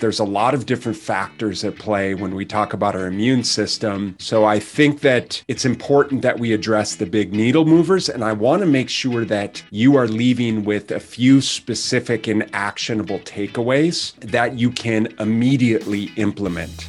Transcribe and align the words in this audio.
There's 0.00 0.20
a 0.20 0.24
lot 0.24 0.54
of 0.54 0.64
different 0.64 0.96
factors 0.96 1.64
at 1.64 1.74
play 1.74 2.14
when 2.14 2.36
we 2.36 2.44
talk 2.44 2.72
about 2.72 2.94
our 2.94 3.08
immune 3.08 3.42
system. 3.42 4.14
So 4.20 4.44
I 4.44 4.60
think 4.60 5.00
that 5.00 5.42
it's 5.48 5.64
important 5.64 6.22
that 6.22 6.38
we 6.38 6.52
address 6.52 6.94
the 6.94 7.04
big 7.04 7.32
needle 7.32 7.64
movers. 7.64 8.08
And 8.08 8.22
I 8.22 8.32
want 8.32 8.60
to 8.60 8.66
make 8.66 8.88
sure 8.88 9.24
that 9.24 9.60
you 9.70 9.96
are 9.96 10.06
leaving 10.06 10.62
with 10.62 10.92
a 10.92 11.00
few 11.00 11.40
specific 11.40 12.28
and 12.28 12.48
actionable 12.54 13.18
takeaways 13.18 14.14
that 14.20 14.56
you 14.56 14.70
can 14.70 15.08
immediately 15.18 16.12
implement. 16.14 16.88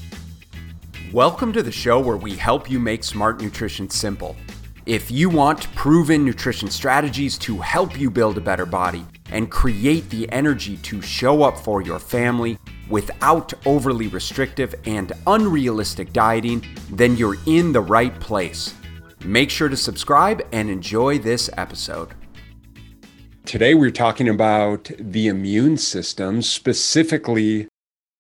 Welcome 1.11 1.51
to 1.53 1.63
the 1.63 1.71
show 1.71 1.99
where 1.99 2.15
we 2.15 2.35
help 2.35 2.69
you 2.69 2.79
make 2.79 3.03
smart 3.03 3.41
nutrition 3.41 3.89
simple. 3.89 4.35
If 4.85 5.09
you 5.09 5.31
want 5.31 5.73
proven 5.73 6.23
nutrition 6.23 6.69
strategies 6.69 7.39
to 7.39 7.57
help 7.57 7.99
you 7.99 8.11
build 8.11 8.37
a 8.37 8.41
better 8.41 8.67
body 8.67 9.03
and 9.31 9.49
create 9.49 10.09
the 10.09 10.29
energy 10.31 10.77
to 10.77 11.01
show 11.01 11.43
up 11.43 11.57
for 11.57 11.81
your 11.81 11.99
family, 11.99 12.57
without 12.89 13.53
overly 13.65 14.07
restrictive 14.07 14.75
and 14.85 15.13
unrealistic 15.27 16.11
dieting, 16.11 16.65
then 16.91 17.15
you're 17.15 17.37
in 17.45 17.71
the 17.71 17.81
right 17.81 18.19
place. 18.19 18.73
Make 19.23 19.49
sure 19.49 19.69
to 19.69 19.77
subscribe 19.77 20.41
and 20.51 20.69
enjoy 20.69 21.19
this 21.19 21.49
episode. 21.55 22.09
Today, 23.45 23.73
we're 23.73 23.89
talking 23.89 24.27
about 24.27 24.91
the 24.99 25.27
immune 25.27 25.77
system, 25.77 26.41
specifically 26.41 27.68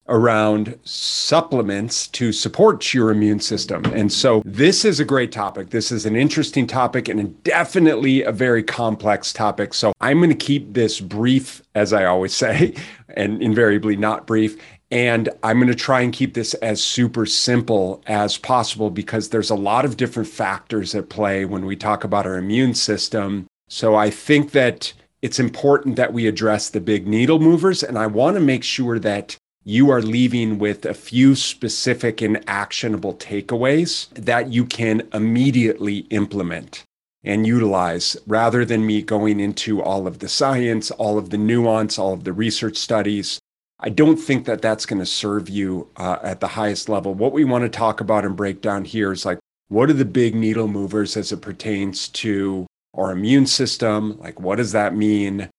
around 0.09 0.77
supplements 0.83 2.07
to 2.07 2.33
support 2.33 2.93
your 2.93 3.11
immune 3.11 3.39
system. 3.39 3.85
And 3.85 4.11
so, 4.11 4.41
this 4.43 4.83
is 4.83 4.99
a 4.99 5.05
great 5.05 5.31
topic. 5.31 5.69
This 5.69 5.91
is 5.91 6.05
an 6.05 6.15
interesting 6.15 6.67
topic 6.67 7.07
and 7.07 7.41
definitely 7.43 8.23
a 8.23 8.31
very 8.31 8.63
complex 8.63 9.31
topic. 9.31 9.73
So, 9.73 9.93
I'm 10.01 10.17
going 10.17 10.29
to 10.29 10.35
keep 10.35 10.73
this 10.73 10.99
brief, 10.99 11.61
as 11.75 11.93
I 11.93 12.05
always 12.05 12.33
say, 12.33 12.75
and 13.15 13.41
invariably 13.41 13.95
not 13.95 14.27
brief. 14.27 14.59
And 14.91 15.29
I'm 15.43 15.59
going 15.59 15.67
to 15.67 15.75
try 15.75 16.01
and 16.01 16.11
keep 16.11 16.33
this 16.33 16.55
as 16.55 16.83
super 16.83 17.25
simple 17.27 18.01
as 18.07 18.37
possible 18.37 18.89
because 18.89 19.29
there's 19.29 19.51
a 19.51 19.55
lot 19.55 19.85
of 19.85 19.97
different 19.97 20.27
factors 20.27 20.95
at 20.95 21.09
play 21.09 21.45
when 21.45 21.65
we 21.65 21.75
talk 21.75 22.03
about 22.03 22.25
our 22.25 22.37
immune 22.37 22.73
system. 22.73 23.45
So 23.67 23.95
I 23.95 24.09
think 24.09 24.51
that 24.51 24.93
it's 25.21 25.39
important 25.39 25.95
that 25.97 26.13
we 26.13 26.27
address 26.27 26.69
the 26.69 26.81
big 26.81 27.07
needle 27.07 27.39
movers. 27.39 27.83
And 27.83 27.97
I 27.97 28.07
want 28.07 28.35
to 28.35 28.41
make 28.41 28.63
sure 28.63 28.97
that 28.99 29.37
you 29.63 29.89
are 29.89 30.01
leaving 30.01 30.57
with 30.57 30.85
a 30.85 30.93
few 30.93 31.35
specific 31.35 32.21
and 32.21 32.43
actionable 32.47 33.13
takeaways 33.13 34.09
that 34.13 34.51
you 34.51 34.65
can 34.65 35.07
immediately 35.13 35.99
implement 36.09 36.83
and 37.23 37.45
utilize 37.45 38.15
rather 38.25 38.63
than 38.63 38.85
me 38.85 39.01
going 39.01 39.39
into 39.39 39.81
all 39.81 40.07
of 40.07 40.19
the 40.19 40.29
science, 40.29 40.89
all 40.91 41.17
of 41.17 41.29
the 41.29 41.37
nuance, 41.37 41.99
all 41.99 42.13
of 42.13 42.23
the 42.23 42.33
research 42.33 42.77
studies. 42.77 43.39
I 43.79 43.89
don't 43.89 44.17
think 44.17 44.45
that 44.45 44.61
that's 44.61 44.85
going 44.85 44.99
to 44.99 45.05
serve 45.05 45.49
you 45.49 45.89
uh, 45.97 46.19
at 46.23 46.39
the 46.39 46.47
highest 46.47 46.89
level. 46.89 47.13
What 47.13 47.33
we 47.33 47.45
want 47.45 47.63
to 47.63 47.69
talk 47.69 48.01
about 48.01 48.25
and 48.25 48.35
break 48.35 48.61
down 48.61 48.85
here 48.85 49.11
is 49.11 49.25
like, 49.25 49.39
what 49.67 49.89
are 49.89 49.93
the 49.93 50.05
big 50.05 50.35
needle 50.35 50.67
movers 50.67 51.15
as 51.15 51.31
it 51.31 51.41
pertains 51.41 52.07
to 52.09 52.65
our 52.93 53.11
immune 53.11 53.45
system? 53.45 54.17
Like, 54.19 54.39
what 54.39 54.55
does 54.55 54.71
that 54.71 54.95
mean? 54.95 55.49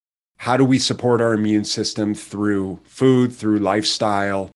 How 0.41 0.57
do 0.57 0.65
we 0.65 0.79
support 0.79 1.21
our 1.21 1.35
immune 1.35 1.65
system 1.65 2.15
through 2.15 2.81
food, 2.85 3.31
through 3.31 3.59
lifestyle, 3.59 4.51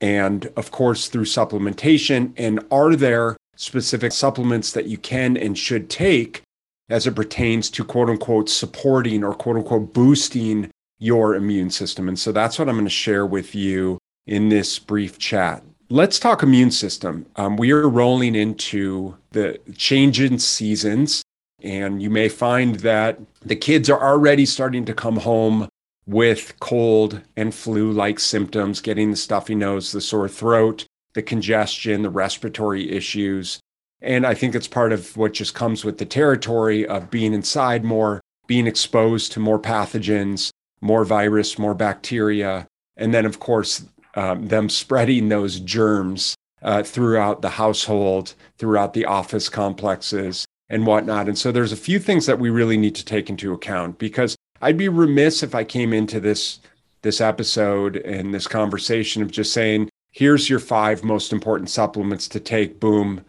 and 0.00 0.50
of 0.56 0.72
course, 0.72 1.08
through 1.08 1.26
supplementation? 1.26 2.32
And 2.36 2.58
are 2.72 2.96
there 2.96 3.36
specific 3.54 4.10
supplements 4.10 4.72
that 4.72 4.86
you 4.86 4.98
can 4.98 5.36
and 5.36 5.56
should 5.56 5.88
take 5.88 6.42
as 6.88 7.06
it 7.06 7.14
pertains 7.14 7.70
to 7.70 7.84
quote 7.84 8.10
unquote 8.10 8.48
supporting 8.48 9.22
or 9.22 9.32
quote 9.32 9.56
unquote 9.56 9.92
boosting 9.92 10.70
your 10.98 11.36
immune 11.36 11.70
system. 11.70 12.08
And 12.08 12.18
so 12.18 12.32
that's 12.32 12.58
what 12.58 12.68
I'm 12.68 12.74
going 12.74 12.84
to 12.86 12.90
share 12.90 13.24
with 13.24 13.54
you 13.54 13.98
in 14.26 14.48
this 14.48 14.78
brief 14.78 15.18
chat. 15.18 15.62
Let's 15.88 16.18
talk 16.18 16.42
immune 16.42 16.72
system. 16.72 17.26
Um, 17.36 17.56
we 17.56 17.70
are 17.70 17.88
rolling 17.88 18.34
into 18.34 19.16
the 19.30 19.58
change 19.76 20.20
in 20.20 20.38
seasons, 20.40 21.22
and 21.62 22.00
you 22.00 22.10
may 22.10 22.28
find 22.28 22.76
that 22.76 23.18
the 23.42 23.56
kids 23.56 23.90
are 23.90 24.02
already 24.02 24.46
starting 24.46 24.84
to 24.84 24.94
come 24.94 25.16
home 25.16 25.68
with 26.06 26.58
cold 26.60 27.20
and 27.36 27.54
flu 27.54 27.92
like 27.92 28.18
symptoms, 28.18 28.80
getting 28.80 29.10
the 29.10 29.16
stuffy 29.16 29.54
nose, 29.54 29.92
the 29.92 30.00
sore 30.00 30.28
throat, 30.28 30.86
the 31.14 31.22
congestion, 31.22 32.02
the 32.02 32.10
respiratory 32.10 32.90
issues. 32.90 33.60
And 34.00 34.24
I 34.24 34.34
think 34.34 34.54
it's 34.54 34.68
part 34.68 34.92
of 34.92 35.16
what 35.16 35.34
just 35.34 35.54
comes 35.54 35.84
with 35.84 35.98
the 35.98 36.06
territory 36.06 36.86
of 36.86 37.10
being 37.10 37.34
inside 37.34 37.84
more, 37.84 38.20
being 38.46 38.66
exposed 38.66 39.32
to 39.32 39.40
more 39.40 39.58
pathogens, 39.58 40.50
more 40.80 41.04
virus, 41.04 41.58
more 41.58 41.74
bacteria. 41.74 42.66
And 42.96 43.12
then, 43.12 43.26
of 43.26 43.40
course, 43.40 43.84
um, 44.14 44.48
them 44.48 44.68
spreading 44.68 45.28
those 45.28 45.60
germs 45.60 46.34
uh, 46.62 46.82
throughout 46.82 47.42
the 47.42 47.50
household, 47.50 48.34
throughout 48.56 48.94
the 48.94 49.04
office 49.04 49.48
complexes, 49.48 50.46
and 50.70 50.86
whatnot. 50.86 51.28
And 51.28 51.38
so 51.38 51.50
there's 51.50 51.72
a 51.72 51.76
few 51.76 51.98
things 51.98 52.26
that 52.26 52.38
we 52.38 52.50
really 52.50 52.76
need 52.76 52.94
to 52.96 53.04
take 53.04 53.30
into 53.30 53.52
account 53.52 53.98
because 53.98 54.36
I'd 54.60 54.76
be 54.76 54.88
remiss 54.88 55.42
if 55.42 55.54
I 55.54 55.64
came 55.64 55.92
into 55.92 56.20
this 56.20 56.60
this 57.02 57.20
episode 57.20 57.96
and 57.96 58.34
this 58.34 58.48
conversation 58.48 59.22
of 59.22 59.30
just 59.30 59.52
saying, 59.52 59.88
here's 60.10 60.50
your 60.50 60.58
five 60.58 61.04
most 61.04 61.32
important 61.32 61.70
supplements 61.70 62.26
to 62.28 62.40
take. 62.40 62.80
Boom, 62.80 63.24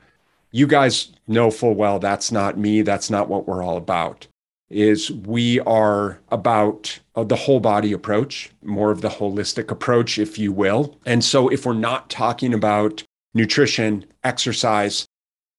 you 0.52 0.66
guys 0.66 1.12
know 1.28 1.52
full 1.52 1.76
well 1.76 2.00
that's 2.00 2.32
not 2.32 2.58
me. 2.58 2.82
That's 2.82 3.10
not 3.10 3.30
what 3.30 3.48
we're 3.48 3.64
all 3.64 3.78
about. 3.78 4.28
Is 4.70 5.12
we 5.12 5.60
are 5.62 6.20
about 6.30 7.00
the 7.16 7.36
whole 7.36 7.60
body 7.60 7.92
approach, 7.92 8.52
more 8.64 8.92
of 8.92 9.02
the 9.02 9.10
holistic 9.10 9.72
approach, 9.72 10.20
if 10.20 10.38
you 10.38 10.52
will. 10.52 10.98
And 11.06 11.24
so, 11.24 11.50
if 11.50 11.66
we're 11.66 11.74
not 11.74 12.10
talking 12.10 12.54
about 12.54 13.04
nutrition, 13.34 14.06
exercise, 14.24 15.08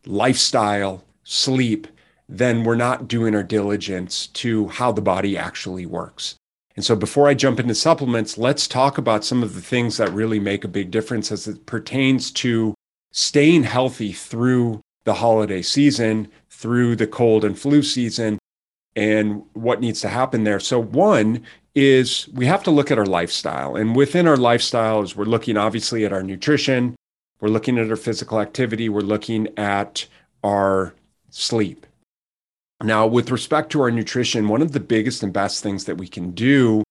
lifestyle, 0.07 1.05
sleep, 1.25 1.87
then 2.29 2.65
we're 2.65 2.77
not 2.77 3.09
doing 3.09 3.35
our 3.35 3.43
diligence 3.43 4.29
to 4.29 4.69
how 4.69 4.93
the 4.93 5.03
body 5.03 5.37
actually 5.37 5.87
works. 5.87 6.37
And 6.77 6.85
so, 6.85 6.95
before 6.95 7.29
I 7.29 7.35
jump 7.35 7.59
into 7.59 7.75
supplements, 7.75 8.39
let's 8.39 8.69
talk 8.69 8.97
about 8.97 9.25
some 9.25 9.43
of 9.43 9.55
the 9.55 9.61
things 9.61 9.97
that 9.97 10.13
really 10.13 10.39
make 10.39 10.65
a 10.65 10.69
big 10.69 10.91
difference 10.91 11.33
as 11.33 11.49
it 11.49 11.67
pertains 11.67 12.31
to 12.33 12.75
staying 13.13 13.65
healthy 13.65 14.13
through 14.13 14.81
the 15.05 15.15
holiday 15.15 15.63
season, 15.63 16.29
through 16.49 16.97
the 16.97 17.07
cold 17.07 17.45
and 17.45 17.59
flu 17.59 17.83
season, 17.83 18.39
and 18.95 19.43
what 19.55 19.81
needs 19.81 20.01
to 20.03 20.09
happen 20.09 20.45
there. 20.45 20.61
So, 20.61 20.81
one 20.81 21.45
is 21.75 22.29
we 22.33 22.47
have 22.47 22.63
to 22.65 22.71
look 22.71 22.91
at 22.91 22.99
our 22.99 23.07
lifestyle. 23.07 23.77
And 23.77 23.95
within 23.95 24.27
our 24.27 24.37
lifestyle, 24.37 25.05
we're 25.17 25.25
looking 25.25 25.57
obviously 25.57 26.05
at 26.05 26.13
our 26.13 26.23
nutrition, 26.23 26.95
we're 27.41 27.49
looking 27.49 27.79
at 27.79 27.91
our 27.91 27.97
physical 27.97 28.41
activity, 28.41 28.89
we're 28.89 29.01
looking 29.01 29.49
at 29.59 30.07
our 30.43 30.95
sleep. 31.31 31.87
Now, 32.83 33.07
with 33.07 33.31
respect 33.31 33.71
to 33.73 33.83
our 33.83 33.91
nutrition, 33.91 34.49
one 34.49 34.63
of 34.63 34.73
the 34.73 34.81
biggest 34.81 35.23
and 35.23 35.33
best 35.33 35.63
things 35.63 35.85
that 35.85 35.99
we 35.99 36.09
can 36.09 36.31
do 36.31 36.83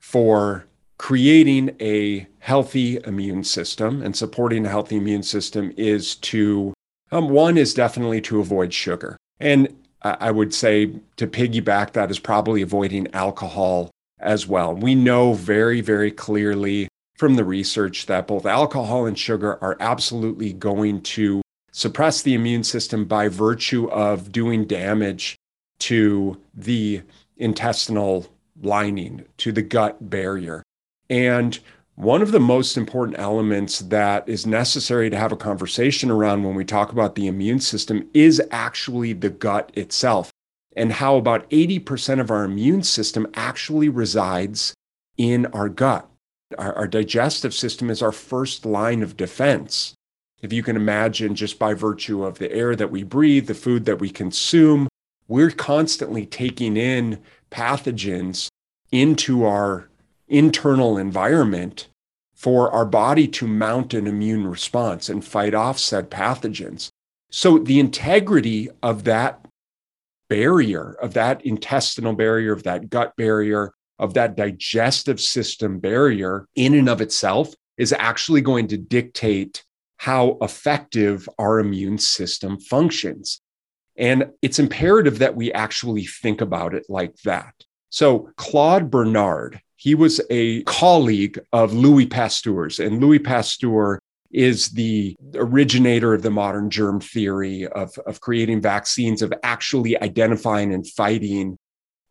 for 0.00 0.66
creating 0.98 1.76
a 1.80 2.26
healthy 2.38 2.98
immune 3.04 3.44
system 3.44 4.02
and 4.02 4.16
supporting 4.16 4.64
a 4.66 4.70
healthy 4.70 4.96
immune 4.96 5.22
system 5.22 5.72
is 5.76 6.16
to 6.16 6.72
um, 7.12 7.28
one 7.28 7.56
is 7.56 7.74
definitely 7.74 8.20
to 8.22 8.40
avoid 8.40 8.72
sugar. 8.72 9.16
And 9.38 9.74
I 10.02 10.30
would 10.30 10.54
say 10.54 10.92
to 11.16 11.26
piggyback 11.26 11.92
that 11.92 12.10
is 12.10 12.18
probably 12.18 12.62
avoiding 12.62 13.12
alcohol 13.12 13.90
as 14.18 14.46
well. 14.46 14.74
We 14.74 14.94
know 14.94 15.32
very, 15.32 15.80
very 15.80 16.10
clearly 16.10 16.88
from 17.16 17.36
the 17.36 17.44
research 17.44 18.06
that 18.06 18.26
both 18.26 18.46
alcohol 18.46 19.06
and 19.06 19.18
sugar 19.18 19.58
are 19.62 19.76
absolutely 19.80 20.52
going 20.52 21.02
to 21.02 21.42
suppress 21.76 22.22
the 22.22 22.32
immune 22.32 22.64
system 22.64 23.04
by 23.04 23.28
virtue 23.28 23.86
of 23.90 24.32
doing 24.32 24.64
damage 24.64 25.36
to 25.78 26.40
the 26.54 27.02
intestinal 27.36 28.26
lining, 28.62 29.22
to 29.36 29.52
the 29.52 29.60
gut 29.60 30.08
barrier. 30.08 30.62
And 31.10 31.58
one 31.94 32.22
of 32.22 32.32
the 32.32 32.40
most 32.40 32.78
important 32.78 33.18
elements 33.18 33.80
that 33.80 34.26
is 34.26 34.46
necessary 34.46 35.10
to 35.10 35.18
have 35.18 35.32
a 35.32 35.36
conversation 35.36 36.10
around 36.10 36.44
when 36.44 36.54
we 36.54 36.64
talk 36.64 36.92
about 36.92 37.14
the 37.14 37.26
immune 37.26 37.60
system 37.60 38.08
is 38.14 38.40
actually 38.50 39.12
the 39.12 39.28
gut 39.28 39.70
itself, 39.74 40.30
and 40.74 40.92
how 40.92 41.16
about 41.16 41.48
80% 41.50 42.20
of 42.20 42.30
our 42.30 42.44
immune 42.44 42.84
system 42.84 43.26
actually 43.34 43.90
resides 43.90 44.72
in 45.18 45.44
our 45.52 45.68
gut. 45.68 46.08
Our, 46.56 46.72
our, 46.72 46.86
digestive 46.86 47.52
system 47.52 47.90
is 47.90 48.00
our 48.00 48.12
first 48.12 48.64
line 48.64 49.02
of 49.02 49.16
defense. 49.16 49.95
If 50.42 50.52
you 50.52 50.62
can 50.62 50.76
imagine, 50.76 51.34
just 51.34 51.58
by 51.58 51.74
virtue 51.74 52.24
of 52.24 52.38
the 52.38 52.52
air 52.52 52.76
that 52.76 52.90
we 52.90 53.02
breathe, 53.02 53.46
the 53.46 53.54
food 53.54 53.84
that 53.86 54.00
we 54.00 54.10
consume, 54.10 54.88
we're 55.28 55.50
constantly 55.50 56.26
taking 56.26 56.76
in 56.76 57.22
pathogens 57.50 58.48
into 58.92 59.44
our 59.44 59.88
internal 60.28 60.98
environment 60.98 61.88
for 62.34 62.70
our 62.70 62.84
body 62.84 63.26
to 63.26 63.46
mount 63.46 63.94
an 63.94 64.06
immune 64.06 64.46
response 64.46 65.08
and 65.08 65.24
fight 65.24 65.54
off 65.54 65.78
said 65.78 66.10
pathogens. 66.10 66.90
So 67.30 67.58
the 67.58 67.80
integrity 67.80 68.68
of 68.82 69.04
that 69.04 69.44
barrier, 70.28 70.96
of 71.00 71.14
that 71.14 71.44
intestinal 71.46 72.12
barrier, 72.12 72.52
of 72.52 72.62
that 72.64 72.90
gut 72.90 73.14
barrier, 73.16 73.72
of 73.98 74.14
that 74.14 74.36
digestive 74.36 75.20
system 75.20 75.78
barrier 75.78 76.46
in 76.54 76.74
and 76.74 76.88
of 76.88 77.00
itself 77.00 77.54
is 77.78 77.92
actually 77.92 78.42
going 78.42 78.68
to 78.68 78.76
dictate 78.76 79.64
how 79.96 80.38
effective 80.40 81.28
our 81.38 81.58
immune 81.58 81.98
system 81.98 82.58
functions. 82.58 83.40
And 83.96 84.30
it's 84.42 84.58
imperative 84.58 85.20
that 85.20 85.36
we 85.36 85.52
actually 85.52 86.04
think 86.04 86.40
about 86.40 86.74
it 86.74 86.86
like 86.88 87.16
that. 87.24 87.54
So, 87.88 88.30
Claude 88.36 88.90
Bernard, 88.90 89.60
he 89.76 89.94
was 89.94 90.20
a 90.28 90.62
colleague 90.64 91.38
of 91.52 91.72
Louis 91.72 92.06
Pasteur's, 92.06 92.78
and 92.78 93.00
Louis 93.00 93.20
Pasteur 93.20 93.98
is 94.30 94.70
the 94.70 95.16
originator 95.34 96.12
of 96.12 96.22
the 96.22 96.30
modern 96.30 96.68
germ 96.68 97.00
theory 97.00 97.66
of, 97.68 97.96
of 98.06 98.20
creating 98.20 98.60
vaccines, 98.60 99.22
of 99.22 99.32
actually 99.42 100.00
identifying 100.02 100.74
and 100.74 100.86
fighting 100.86 101.56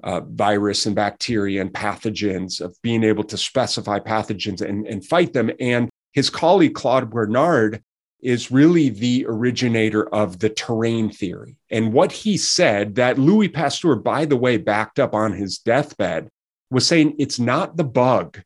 uh, 0.04 0.22
virus 0.22 0.86
and 0.86 0.96
bacteria 0.96 1.62
and 1.62 1.72
pathogens, 1.72 2.62
of 2.62 2.76
being 2.82 3.04
able 3.04 3.24
to 3.24 3.38
specify 3.38 4.00
pathogens 4.00 4.62
and, 4.62 4.88
and 4.88 5.06
fight 5.06 5.34
them. 5.34 5.52
And 5.60 5.90
his 6.16 6.30
colleague, 6.30 6.74
Claude 6.74 7.10
Bernard, 7.10 7.84
is 8.22 8.50
really 8.50 8.90
the 8.90 9.26
originator 9.28 10.08
of 10.16 10.40
the 10.40 10.50
terrain 10.50 11.12
theory. 11.12 11.60
And 11.70 11.94
what 11.94 12.12
he 12.12 12.38
said 12.38 12.96
that 12.96 13.20
Louis 13.20 13.50
Pasteur, 13.50 13.96
by 13.98 14.26
the 14.26 14.38
way, 14.38 14.58
backed 14.58 14.98
up 14.98 15.14
on 15.14 15.34
his 15.34 15.60
deathbed, 15.60 16.30
was 16.72 16.88
saying 16.88 17.16
it's 17.20 17.38
not 17.38 17.78
the 17.78 17.84
bug, 17.84 18.42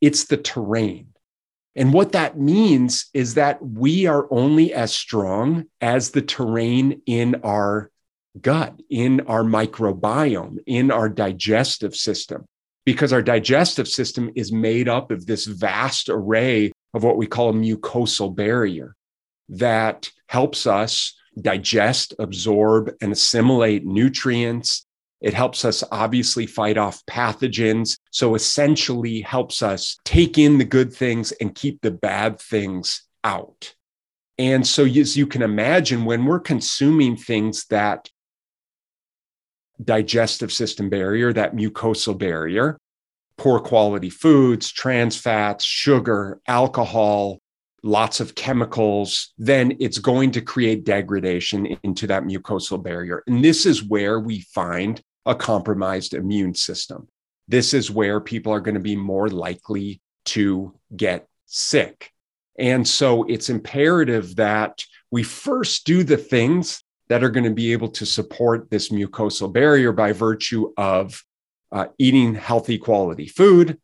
it's 0.00 0.24
the 0.26 0.36
terrain. 0.36 1.08
And 1.74 1.92
what 1.92 2.12
that 2.12 2.38
means 2.38 3.06
is 3.14 3.34
that 3.34 3.64
we 3.64 4.06
are 4.06 4.28
only 4.30 4.74
as 4.74 4.94
strong 4.94 5.64
as 5.80 6.10
the 6.10 6.22
terrain 6.22 7.00
in 7.06 7.36
our 7.42 7.90
gut, 8.40 8.78
in 8.90 9.22
our 9.22 9.42
microbiome, 9.42 10.58
in 10.66 10.90
our 10.90 11.08
digestive 11.08 11.96
system, 11.96 12.44
because 12.88 13.12
our 13.12 13.20
digestive 13.20 13.86
system 13.86 14.30
is 14.34 14.50
made 14.50 14.88
up 14.88 15.10
of 15.10 15.26
this 15.26 15.44
vast 15.44 16.08
array 16.08 16.72
of 16.94 17.04
what 17.04 17.18
we 17.18 17.26
call 17.26 17.50
a 17.50 17.52
mucosal 17.52 18.34
barrier 18.34 18.96
that 19.50 20.10
helps 20.26 20.66
us 20.66 21.14
digest, 21.38 22.14
absorb, 22.18 22.90
and 23.02 23.12
assimilate 23.12 23.84
nutrients. 23.84 24.86
It 25.20 25.34
helps 25.34 25.66
us 25.66 25.84
obviously 25.92 26.46
fight 26.46 26.78
off 26.78 27.04
pathogens. 27.04 27.98
So 28.10 28.34
essentially 28.34 29.20
helps 29.20 29.62
us 29.62 29.98
take 30.06 30.38
in 30.38 30.56
the 30.56 30.64
good 30.64 30.90
things 30.90 31.32
and 31.32 31.54
keep 31.54 31.82
the 31.82 31.90
bad 31.90 32.40
things 32.40 33.02
out. 33.22 33.74
And 34.38 34.66
so, 34.66 34.86
as 34.86 35.14
you 35.14 35.26
can 35.26 35.42
imagine, 35.42 36.06
when 36.06 36.24
we're 36.24 36.40
consuming 36.40 37.18
things 37.18 37.66
that 37.66 38.08
digestive 39.82 40.52
system 40.52 40.88
barrier, 40.88 41.32
that 41.32 41.54
mucosal 41.54 42.16
barrier, 42.16 42.78
poor 43.36 43.60
quality 43.60 44.10
foods, 44.10 44.70
trans 44.70 45.16
fats, 45.16 45.64
sugar, 45.64 46.40
alcohol, 46.46 47.38
lots 47.82 48.20
of 48.20 48.34
chemicals, 48.34 49.32
then 49.38 49.76
it's 49.78 49.98
going 49.98 50.32
to 50.32 50.40
create 50.40 50.84
degradation 50.84 51.66
into 51.84 52.06
that 52.08 52.24
mucosal 52.24 52.82
barrier. 52.82 53.22
And 53.26 53.44
this 53.44 53.66
is 53.66 53.84
where 53.84 54.18
we 54.18 54.40
find 54.40 55.00
a 55.26 55.34
compromised 55.34 56.14
immune 56.14 56.54
system. 56.54 57.08
This 57.46 57.72
is 57.72 57.90
where 57.90 58.20
people 58.20 58.52
are 58.52 58.60
going 58.60 58.74
to 58.74 58.80
be 58.80 58.96
more 58.96 59.28
likely 59.28 60.00
to 60.26 60.74
get 60.96 61.26
sick. 61.46 62.10
And 62.58 62.86
so 62.86 63.22
it's 63.24 63.48
imperative 63.48 64.36
that 64.36 64.84
we 65.10 65.22
first 65.22 65.86
do 65.86 66.02
the 66.02 66.16
things 66.16 66.82
that 67.08 67.24
are 67.24 67.30
going 67.30 67.44
to 67.44 67.54
be 67.54 67.72
able 67.72 67.88
to 67.88 68.06
support 68.06 68.70
this 68.70 68.90
mucosal 68.90 69.52
barrier 69.52 69.92
by 69.92 70.12
virtue 70.12 70.72
of 70.76 71.22
uh, 71.72 71.86
eating 71.98 72.34
healthy 72.34 72.78
quality 72.78 73.26
food, 73.26 73.78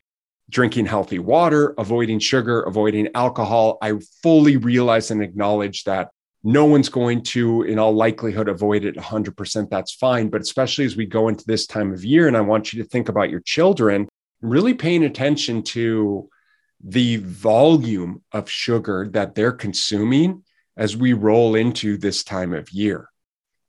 drinking 0.51 0.87
healthy 0.87 1.19
water, 1.19 1.75
avoiding 1.79 2.19
sugar, 2.19 2.63
avoiding 2.63 3.09
alcohol. 3.15 3.79
I 3.83 3.95
fully 4.23 4.57
realize 4.57 5.11
and 5.11 5.23
acknowledge 5.23 5.85
that 5.85 6.11
no 6.43 6.67
one's 6.67 6.91
going 6.91 7.23
to, 7.23 7.63
in 7.63 7.79
all 7.79 7.95
likelihood, 7.95 8.49
avoid 8.49 8.85
it 8.85 8.97
100%. 8.97 9.71
That's 9.71 9.95
fine. 9.95 10.29
But 10.29 10.43
especially 10.43 10.85
as 10.85 10.97
we 10.97 11.07
go 11.07 11.29
into 11.29 11.45
this 11.47 11.67
time 11.67 11.93
of 11.93 12.05
year, 12.05 12.29
and 12.29 12.37
I 12.37 12.43
want 12.43 12.73
you 12.73 12.83
to 12.83 12.89
think 12.89 13.09
about 13.09 13.31
your 13.31 13.41
children, 13.41 14.09
really 14.43 14.75
paying 14.75 15.05
attention 15.05 15.63
to 15.63 16.29
the 16.83 17.17
volume 17.17 18.23
of 18.33 18.51
sugar 18.51 19.09
that 19.13 19.35
they're 19.35 19.53
consuming 19.53 20.43
as 20.77 20.97
we 20.97 21.15
roll 21.15 21.55
into 21.55 21.97
this 21.97 22.23
time 22.25 22.53
of 22.53 22.71
year, 22.71 23.09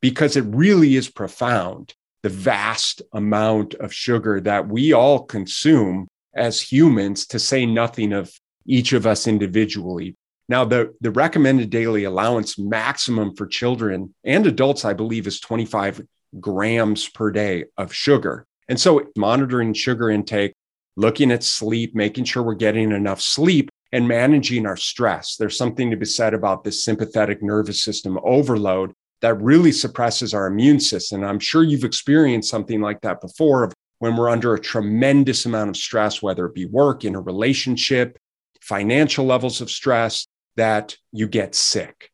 because 0.05 0.35
it 0.35 0.45
really 0.49 0.95
is 0.95 1.09
profound 1.09 1.95
the 2.21 2.29
vast 2.29 3.01
amount 3.13 3.73
of 3.73 3.91
sugar 3.91 4.39
that 4.39 4.67
we 4.67 4.93
all 4.93 5.23
consume 5.23 6.07
as 6.35 6.61
humans, 6.61 7.25
to 7.25 7.39
say 7.39 7.65
nothing 7.65 8.13
of 8.13 8.31
each 8.67 8.93
of 8.93 9.07
us 9.07 9.25
individually. 9.25 10.15
Now, 10.47 10.63
the, 10.63 10.93
the 11.01 11.09
recommended 11.09 11.71
daily 11.71 12.03
allowance 12.03 12.59
maximum 12.59 13.35
for 13.35 13.47
children 13.47 14.13
and 14.23 14.45
adults, 14.45 14.85
I 14.85 14.93
believe, 14.93 15.25
is 15.25 15.39
25 15.39 16.03
grams 16.39 17.09
per 17.09 17.31
day 17.31 17.65
of 17.75 17.91
sugar. 17.91 18.45
And 18.69 18.79
so, 18.79 19.07
monitoring 19.17 19.73
sugar 19.73 20.11
intake, 20.11 20.53
looking 20.95 21.31
at 21.31 21.43
sleep, 21.43 21.95
making 21.95 22.25
sure 22.25 22.43
we're 22.43 22.53
getting 22.53 22.91
enough 22.91 23.21
sleep, 23.21 23.71
and 23.91 24.07
managing 24.07 24.67
our 24.67 24.77
stress. 24.77 25.35
There's 25.35 25.57
something 25.57 25.89
to 25.89 25.97
be 25.97 26.05
said 26.05 26.35
about 26.35 26.63
this 26.63 26.85
sympathetic 26.85 27.41
nervous 27.41 27.83
system 27.83 28.19
overload 28.23 28.93
that 29.25 29.41
really 29.41 29.71
suppresses 29.71 30.35
our 30.35 30.45
immune 30.45 30.79
system. 30.79 31.23
I'm 31.23 31.39
sure 31.39 31.63
you've 31.63 31.83
experienced 31.83 32.47
something 32.47 32.79
like 32.79 33.01
that 33.01 33.21
before 33.21 33.71
when 33.97 34.15
we're 34.15 34.29
under 34.29 34.53
a 34.53 34.59
tremendous 34.59 35.47
amount 35.47 35.71
of 35.71 35.77
stress, 35.77 36.21
whether 36.21 36.45
it 36.45 36.53
be 36.53 36.67
work, 36.67 37.03
in 37.03 37.15
a 37.15 37.19
relationship, 37.19 38.19
financial 38.61 39.25
levels 39.25 39.61
of 39.61 39.71
stress, 39.71 40.27
that 40.57 40.95
you 41.11 41.27
get 41.27 41.55
sick. 41.55 42.11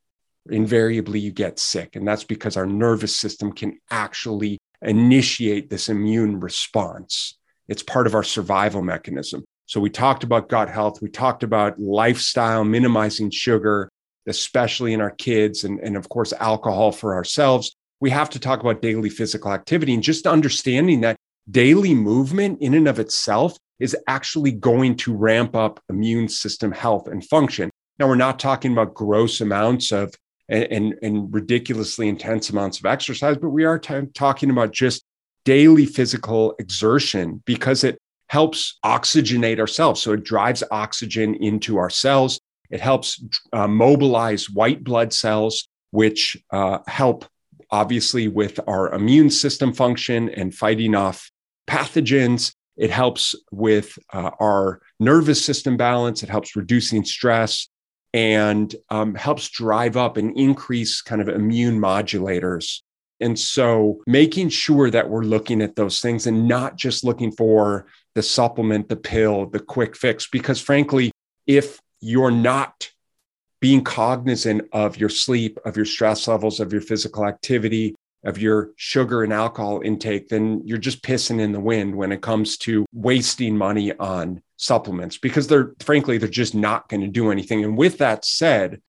Invariably, 0.50 1.20
you 1.20 1.34
get 1.34 1.60
sick. 1.60 1.98
And 1.98 2.08
that's 2.08 2.24
because 2.24 2.56
our 2.56 2.66
nervous 2.66 3.14
system 3.14 3.52
can 3.52 3.78
actually 3.90 4.58
initiate 4.82 5.70
this 5.70 5.90
immune 5.90 6.40
response. 6.40 7.38
It's 7.68 7.84
part 7.84 8.08
of 8.08 8.16
our 8.16 8.24
survival 8.24 8.84
mechanism. 8.84 9.44
So, 9.66 9.82
we 9.82 9.90
talked 9.90 10.24
about 10.24 10.48
gut 10.48 10.70
health, 10.70 11.02
we 11.02 11.10
talked 11.10 11.44
about 11.44 11.78
lifestyle, 11.78 12.64
minimizing 12.64 13.32
sugar, 13.32 13.90
especially 14.32 14.94
in 14.94 15.02
our 15.02 15.12
kids, 15.12 15.64
and, 15.64 15.80
and 15.80 15.96
of 15.96 16.10
course, 16.10 16.34
alcohol 16.34 16.92
for 16.92 17.14
ourselves. 17.14 17.76
We 18.00 18.10
have 18.10 18.32
to 18.32 18.40
talk 18.40 18.62
about 18.62 18.82
daily 18.82 19.10
physical 19.10 19.54
activity 19.54 19.94
and 19.94 20.02
just 20.02 20.26
understanding 20.26 21.02
that 21.02 21.18
daily 21.50 21.94
movement 21.94 22.62
in 22.62 22.74
and 22.74 22.88
of 22.88 22.98
itself 23.00 23.56
is 23.80 23.96
actually 24.08 24.52
going 24.52 24.96
to 24.96 25.14
ramp 25.14 25.56
up 25.56 25.80
immune 25.90 26.28
system 26.28 26.72
health 26.72 27.08
and 27.08 27.24
function. 27.26 27.70
Now, 28.00 28.08
we're 28.08 28.16
not 28.16 28.40
talking 28.40 28.72
about 28.72 28.96
gross 28.96 29.42
amounts 29.42 29.92
of 29.92 30.14
and, 30.50 30.64
and, 30.66 30.96
and 31.02 31.34
ridiculously 31.34 32.08
intense 32.10 32.50
amounts 32.50 32.80
of 32.80 32.86
exercise, 32.86 33.38
but 33.38 33.50
we 33.50 33.64
are 33.64 33.80
t- 33.80 34.08
talking 34.14 34.50
about 34.50 34.72
just 34.72 35.04
daily 35.46 35.86
physical 35.86 36.56
exertion 36.60 37.42
because 37.46 37.84
it 37.84 37.98
helps 38.28 38.78
oxygenate 38.86 39.60
ourselves. 39.60 40.02
So 40.02 40.14
it 40.14 40.24
drives 40.24 40.64
oxygen 40.72 41.36
into 41.36 41.78
our 41.78 41.90
cells. 41.90 42.40
It 42.72 42.80
helps 42.80 43.24
uh, 43.54 43.68
mobilize 43.68 44.50
white 44.50 44.84
blood 44.84 45.14
cells, 45.14 45.68
which 45.92 46.38
uh, 46.52 46.80
help 46.88 47.26
obviously 47.70 48.28
with 48.28 48.60
our 48.68 48.94
immune 48.94 49.30
system 49.30 49.74
function 49.74 50.30
and 50.30 50.54
fighting 50.54 50.96
off 50.96 51.30
pathogens. 51.68 52.54
It 52.78 52.90
helps 52.90 53.36
with 53.52 53.98
uh, 54.14 54.32
our 54.40 54.82
nervous 55.00 55.44
system 55.44 55.78
balance. 55.78 56.24
It 56.24 56.30
helps 56.30 56.56
reducing 56.56 57.04
stress 57.04 57.68
and 58.14 58.74
um, 58.90 59.16
helps 59.16 59.50
drive 59.50 59.96
up 59.96 60.18
and 60.18 60.38
increase 60.38 61.02
kind 61.02 61.22
of 61.22 61.30
immune 61.30 61.80
modulators. 61.80 62.82
And 63.22 63.38
so 63.38 64.02
making 64.08 64.50
sure 64.50 64.90
that 64.90 65.10
we're 65.10 65.24
looking 65.24 65.62
at 65.62 65.76
those 65.76 66.02
things 66.02 66.28
and 66.28 66.48
not 66.48 66.76
just 66.76 67.04
looking 67.04 67.32
for 67.32 67.86
the 68.16 68.24
supplement, 68.24 68.90
the 68.90 68.96
pill, 68.96 69.46
the 69.46 69.60
quick 69.60 69.96
fix, 69.96 70.28
because 70.28 70.60
frankly, 70.60 71.12
if 71.48 71.80
you're 72.02 72.32
not 72.32 72.92
being 73.60 73.84
cognizant 73.84 74.68
of 74.74 74.98
your 74.98 75.10
sleep, 75.10 75.60
of 75.66 75.76
your 75.76 75.86
stress 75.86 76.28
levels, 76.28 76.60
of 76.60 76.74
your 76.74 76.82
physical 76.82 77.26
activity, 77.26 77.96
of 78.24 78.38
your 78.38 78.72
sugar 78.76 79.24
and 79.24 79.32
alcohol 79.32 79.82
intake, 79.84 80.30
then 80.30 80.62
you're 80.66 80.78
just 80.78 81.04
pissing 81.04 81.40
in 81.40 81.52
the 81.52 81.60
wind 81.60 81.96
when 81.96 82.12
it 82.12 82.22
comes 82.22 82.58
to 82.58 82.86
wasting 82.94 83.58
money 83.58 83.94
on 83.98 84.42
supplements 84.58 85.18
because 85.18 85.48
they're 85.48 85.74
frankly, 85.80 86.18
they're 86.18 86.30
just 86.30 86.54
not 86.54 86.88
going 86.90 87.02
to 87.02 87.08
do 87.08 87.32
anything. 87.32 87.64
And 87.64 87.78
with 87.78 88.00
that 88.00 88.26
said, 88.26 88.82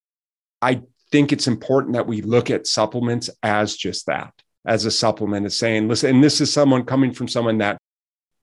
I 0.61 0.83
think 1.11 1.33
it's 1.33 1.47
important 1.47 1.95
that 1.95 2.07
we 2.07 2.23
look 2.23 2.51
at 2.51 2.67
supplements 2.67 3.31
as 3.43 3.77
just 3.77 4.07
that, 4.07 4.33
as 4.67 4.85
a 4.85 4.91
supplement, 4.91 5.47
as 5.47 5.57
saying, 5.57 5.89
listen, 5.89 6.15
and 6.15 6.25
this 6.25 6.41
is 6.41 6.53
someone 6.53 6.85
coming 6.85 7.13
from 7.13 7.29
someone 7.29 7.59
that 7.59 7.79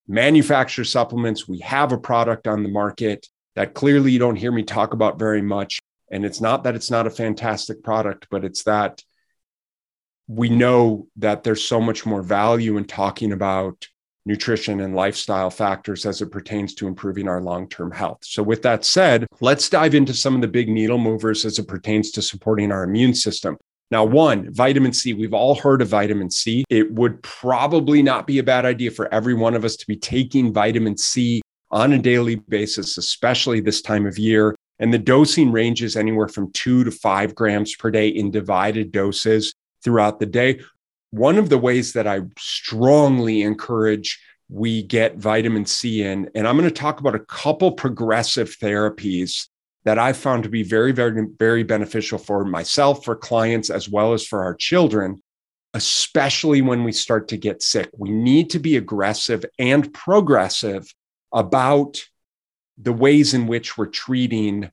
manufactures 0.07 0.91
supplements. 0.91 1.47
We 1.47 1.59
have 1.59 1.91
a 1.91 1.97
product 1.97 2.47
on 2.47 2.63
the 2.63 2.69
market 2.69 3.27
that 3.55 3.73
clearly 3.73 4.11
you 4.11 4.19
don't 4.19 4.35
hear 4.35 4.51
me 4.51 4.63
talk 4.63 4.93
about 4.93 5.19
very 5.19 5.41
much. 5.41 5.79
And 6.11 6.25
it's 6.25 6.41
not 6.41 6.63
that 6.63 6.75
it's 6.75 6.91
not 6.91 7.07
a 7.07 7.11
fantastic 7.11 7.83
product, 7.83 8.27
but 8.31 8.43
it's 8.43 8.63
that 8.63 9.03
we 10.27 10.49
know 10.49 11.07
that 11.17 11.43
there's 11.43 11.67
so 11.67 11.81
much 11.81 12.05
more 12.05 12.21
value 12.21 12.77
in 12.77 12.85
talking 12.85 13.31
about 13.31 13.87
nutrition 14.25 14.79
and 14.81 14.95
lifestyle 14.95 15.49
factors 15.49 16.05
as 16.05 16.21
it 16.21 16.31
pertains 16.31 16.75
to 16.75 16.87
improving 16.87 17.27
our 17.27 17.41
long 17.41 17.67
term 17.67 17.91
health. 17.91 18.19
So, 18.21 18.43
with 18.43 18.61
that 18.61 18.85
said, 18.85 19.25
let's 19.41 19.69
dive 19.69 19.95
into 19.95 20.13
some 20.13 20.35
of 20.35 20.41
the 20.41 20.47
big 20.47 20.69
needle 20.69 20.99
movers 20.99 21.45
as 21.45 21.57
it 21.57 21.67
pertains 21.67 22.11
to 22.11 22.21
supporting 22.21 22.71
our 22.71 22.83
immune 22.83 23.15
system. 23.15 23.57
Now, 23.91 24.03
one, 24.03 24.53
vitamin 24.53 24.93
C. 24.93 25.13
We've 25.13 25.33
all 25.33 25.55
heard 25.55 25.81
of 25.81 25.87
vitamin 25.87 26.29
C. 26.29 26.63
It 26.69 26.93
would 26.93 27.23
probably 27.23 28.03
not 28.03 28.27
be 28.27 28.37
a 28.37 28.43
bad 28.43 28.65
idea 28.65 28.91
for 28.91 29.11
every 29.11 29.33
one 29.33 29.55
of 29.55 29.65
us 29.65 29.75
to 29.77 29.87
be 29.87 29.97
taking 29.97 30.53
vitamin 30.53 30.95
C 30.95 31.41
on 31.71 31.93
a 31.93 31.99
daily 31.99 32.35
basis, 32.35 32.97
especially 32.97 33.59
this 33.59 33.81
time 33.81 34.05
of 34.05 34.17
year. 34.17 34.55
And 34.79 34.93
the 34.93 34.97
dosing 34.97 35.51
ranges 35.51 35.95
anywhere 35.95 36.29
from 36.29 36.51
two 36.53 36.83
to 36.83 36.91
five 36.91 37.35
grams 37.35 37.75
per 37.75 37.91
day 37.91 38.07
in 38.07 38.31
divided 38.31 38.91
doses 38.91 39.53
throughout 39.83 40.19
the 40.19 40.25
day. 40.25 40.61
One 41.11 41.37
of 41.37 41.49
the 41.49 41.57
ways 41.57 41.93
that 41.93 42.07
I 42.07 42.21
strongly 42.37 43.41
encourage 43.41 44.19
we 44.49 44.83
get 44.83 45.17
vitamin 45.17 45.65
C 45.65 46.03
in, 46.03 46.29
and 46.33 46.47
I'm 46.47 46.57
going 46.57 46.67
to 46.67 46.73
talk 46.73 46.99
about 46.99 47.15
a 47.15 47.19
couple 47.19 47.71
progressive 47.71 48.57
therapies 48.57 49.47
that 49.83 49.99
I've 49.99 50.17
found 50.17 50.43
to 50.43 50.49
be 50.49 50.63
very, 50.63 50.91
very, 50.91 51.27
very 51.37 51.63
beneficial 51.63 52.17
for 52.17 52.43
myself, 52.45 53.03
for 53.03 53.15
clients, 53.15 53.69
as 53.69 53.89
well 53.89 54.13
as 54.13 54.25
for 54.25 54.43
our 54.43 54.55
children, 54.55 55.21
especially 55.73 56.61
when 56.61 56.83
we 56.83 56.91
start 56.91 57.27
to 57.29 57.37
get 57.37 57.61
sick. 57.61 57.89
We 57.97 58.11
need 58.11 58.49
to 58.51 58.59
be 58.59 58.77
aggressive 58.77 59.45
and 59.57 59.91
progressive 59.93 60.93
about 61.33 62.03
the 62.77 62.93
ways 62.93 63.33
in 63.33 63.47
which 63.47 63.77
we're 63.77 63.85
treating 63.87 64.71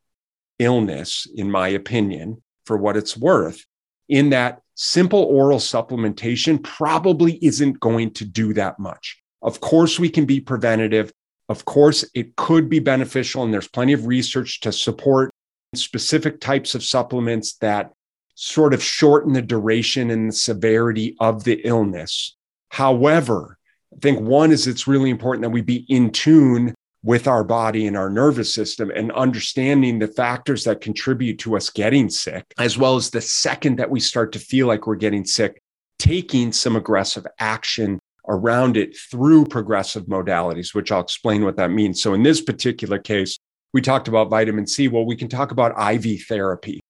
illness, 0.59 1.27
in 1.35 1.51
my 1.51 1.69
opinion, 1.69 2.43
for 2.65 2.77
what 2.77 2.97
it's 2.97 3.17
worth, 3.17 3.65
in 4.09 4.31
that 4.31 4.61
simple 4.75 5.23
oral 5.23 5.59
supplementation 5.59 6.63
probably 6.63 7.39
isn't 7.45 7.81
going 7.81 8.13
to 8.13 8.25
do 8.25 8.53
that 8.55 8.79
much. 8.79 9.21
Of 9.43 9.61
course, 9.61 9.99
we 9.99 10.09
can 10.09 10.25
be 10.25 10.41
preventative. 10.41 11.13
Of 11.49 11.65
course, 11.65 12.05
it 12.15 12.37
could 12.37 12.69
be 12.69 12.81
beneficial, 12.81 13.43
and 13.43 13.53
there's 13.53 13.69
plenty 13.69 13.93
of 13.93 14.07
research 14.07 14.61
to 14.61 14.73
support 14.73 15.31
specific 15.75 16.41
types 16.41 16.75
of 16.75 16.83
supplements 16.83 17.57
that 17.57 17.93
sort 18.35 18.75
of 18.75 18.83
shorten 18.83 19.33
the 19.33 19.43
duration 19.43 20.11
and 20.11 20.29
the 20.29 20.35
severity 20.37 21.17
of 21.21 21.45
the 21.45 21.61
illness. 21.65 22.37
However, 22.71 23.56
I 23.97 24.01
think 24.01 24.21
one 24.21 24.53
is 24.53 24.67
it's 24.67 24.87
really 24.87 25.11
important 25.11 25.43
that 25.43 25.51
we 25.51 25.63
be 25.63 25.87
in 25.89 26.11
tune 26.11 26.75
with 27.03 27.27
our 27.27 27.45
body 27.45 27.87
and 27.87 27.97
our 27.97 28.11
nervous 28.11 28.53
system 28.53 28.91
and 28.91 29.13
understanding 29.13 29.99
the 29.99 30.09
factors 30.09 30.65
that 30.65 30.81
contribute 30.81 31.39
to 31.39 31.57
us 31.57 31.71
getting 31.71 32.11
sick, 32.11 32.45
as 32.59 32.77
well 32.77 32.97
as 32.97 33.11
the 33.11 33.21
second 33.21 33.77
that 33.77 33.91
we 33.91 34.01
start 34.01 34.33
to 34.33 34.39
feel 34.39 34.67
like 34.67 34.87
we're 34.87 34.97
getting 34.97 35.25
sick, 35.25 35.63
taking 35.99 36.53
some 36.53 36.77
aggressive 36.77 37.27
action 37.39 37.99
around 38.29 38.77
it 38.77 38.97
through 39.11 39.47
progressive 39.47 40.07
modalities, 40.07 40.75
which 40.75 40.91
I'll 40.91 41.01
explain 41.01 41.45
what 41.45 41.57
that 41.57 41.71
means. 41.71 42.03
So, 42.03 42.13
in 42.13 42.23
this 42.23 42.43
particular 42.43 42.99
case, 42.99 43.39
we 43.73 43.81
talked 43.81 44.09
about 44.09 44.29
vitamin 44.29 44.67
C. 44.67 44.89
Well, 44.89 45.07
we 45.07 45.17
can 45.17 45.29
talk 45.29 45.53
about 45.53 45.95
IV 45.95 46.27
therapy 46.29 46.81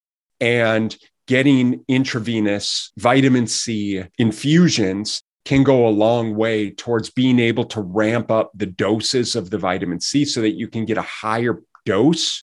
and 0.41 0.97
getting 1.27 1.85
intravenous 1.89 2.91
vitamin 2.97 3.47
C 3.47 4.03
infusions 4.19 5.21
can 5.47 5.63
go 5.63 5.87
a 5.87 5.89
long 5.89 6.35
way 6.35 6.71
towards 6.71 7.09
being 7.09 7.39
able 7.39 7.65
to 7.65 7.81
ramp 7.81 8.31
up 8.33 8.51
the 8.55 8.67
doses 8.67 9.37
of 9.37 9.49
the 9.49 9.57
vitamin 9.57 10.01
C 10.01 10.25
so 10.25 10.41
that 10.43 10.57
you 10.57 10.69
can 10.69 10.85
get 10.85 10.99
a 10.99 11.03
higher 11.03 11.63
dose 11.87 12.43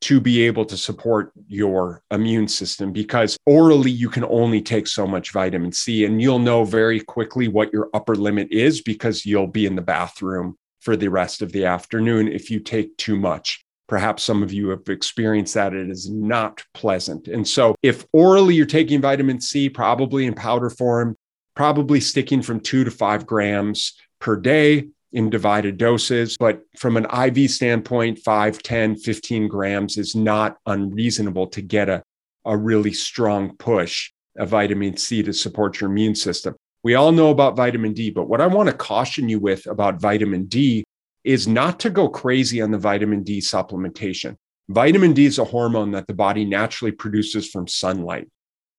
to 0.00 0.20
be 0.20 0.42
able 0.42 0.64
to 0.64 0.76
support 0.76 1.32
your 1.46 2.02
immune 2.10 2.48
system 2.48 2.92
because 2.92 3.36
orally 3.46 3.90
you 3.90 4.08
can 4.08 4.24
only 4.24 4.62
take 4.62 4.86
so 4.86 5.06
much 5.06 5.32
vitamin 5.32 5.72
C 5.72 6.04
and 6.04 6.22
you'll 6.22 6.38
know 6.38 6.64
very 6.64 7.00
quickly 7.00 7.48
what 7.48 7.72
your 7.72 7.90
upper 7.92 8.14
limit 8.14 8.48
is 8.50 8.80
because 8.80 9.26
you'll 9.26 9.48
be 9.48 9.66
in 9.66 9.76
the 9.76 9.82
bathroom 9.82 10.56
for 10.80 10.96
the 10.96 11.08
rest 11.08 11.42
of 11.42 11.52
the 11.52 11.66
afternoon 11.66 12.28
if 12.28 12.50
you 12.50 12.60
take 12.60 12.96
too 12.96 13.16
much. 13.16 13.62
Perhaps 13.88 14.22
some 14.22 14.42
of 14.42 14.52
you 14.52 14.68
have 14.68 14.88
experienced 14.88 15.54
that. 15.54 15.74
It 15.74 15.90
is 15.90 16.10
not 16.10 16.62
pleasant. 16.74 17.26
And 17.26 17.48
so, 17.48 17.74
if 17.82 18.06
orally 18.12 18.54
you're 18.54 18.66
taking 18.66 19.00
vitamin 19.00 19.40
C, 19.40 19.70
probably 19.70 20.26
in 20.26 20.34
powder 20.34 20.68
form, 20.68 21.16
probably 21.58 21.98
sticking 22.00 22.40
from 22.40 22.60
two 22.60 22.84
to 22.84 22.90
five 22.90 23.26
grams 23.26 23.94
per 24.20 24.36
day 24.36 24.86
in 25.10 25.28
divided 25.28 25.76
doses. 25.76 26.36
But 26.38 26.60
from 26.76 26.96
an 26.96 27.04
IV 27.06 27.50
standpoint, 27.50 28.20
5, 28.20 28.62
10, 28.62 28.94
15 28.94 29.48
grams 29.48 29.98
is 29.98 30.14
not 30.14 30.58
unreasonable 30.66 31.48
to 31.48 31.60
get 31.60 31.88
a, 31.88 32.00
a 32.44 32.56
really 32.56 32.92
strong 32.92 33.56
push 33.56 34.12
of 34.38 34.50
vitamin 34.50 34.96
C 34.96 35.20
to 35.24 35.32
support 35.32 35.80
your 35.80 35.90
immune 35.90 36.14
system. 36.14 36.54
We 36.84 36.94
all 36.94 37.10
know 37.10 37.30
about 37.30 37.56
vitamin 37.56 37.92
D, 37.92 38.10
but 38.10 38.28
what 38.28 38.40
I 38.40 38.46
want 38.46 38.68
to 38.68 38.72
caution 38.72 39.28
you 39.28 39.40
with 39.40 39.66
about 39.66 40.00
vitamin 40.00 40.44
D 40.44 40.84
is 41.24 41.48
not 41.48 41.80
to 41.80 41.90
go 41.90 42.08
crazy 42.08 42.62
on 42.62 42.70
the 42.70 42.78
vitamin 42.78 43.24
D 43.24 43.40
supplementation. 43.40 44.36
Vitamin 44.68 45.12
D 45.12 45.26
is 45.26 45.40
a 45.40 45.44
hormone 45.44 45.90
that 45.90 46.06
the 46.06 46.14
body 46.14 46.44
naturally 46.44 46.92
produces 46.92 47.50
from 47.50 47.66
sunlight. 47.66 48.28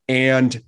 And 0.07 0.63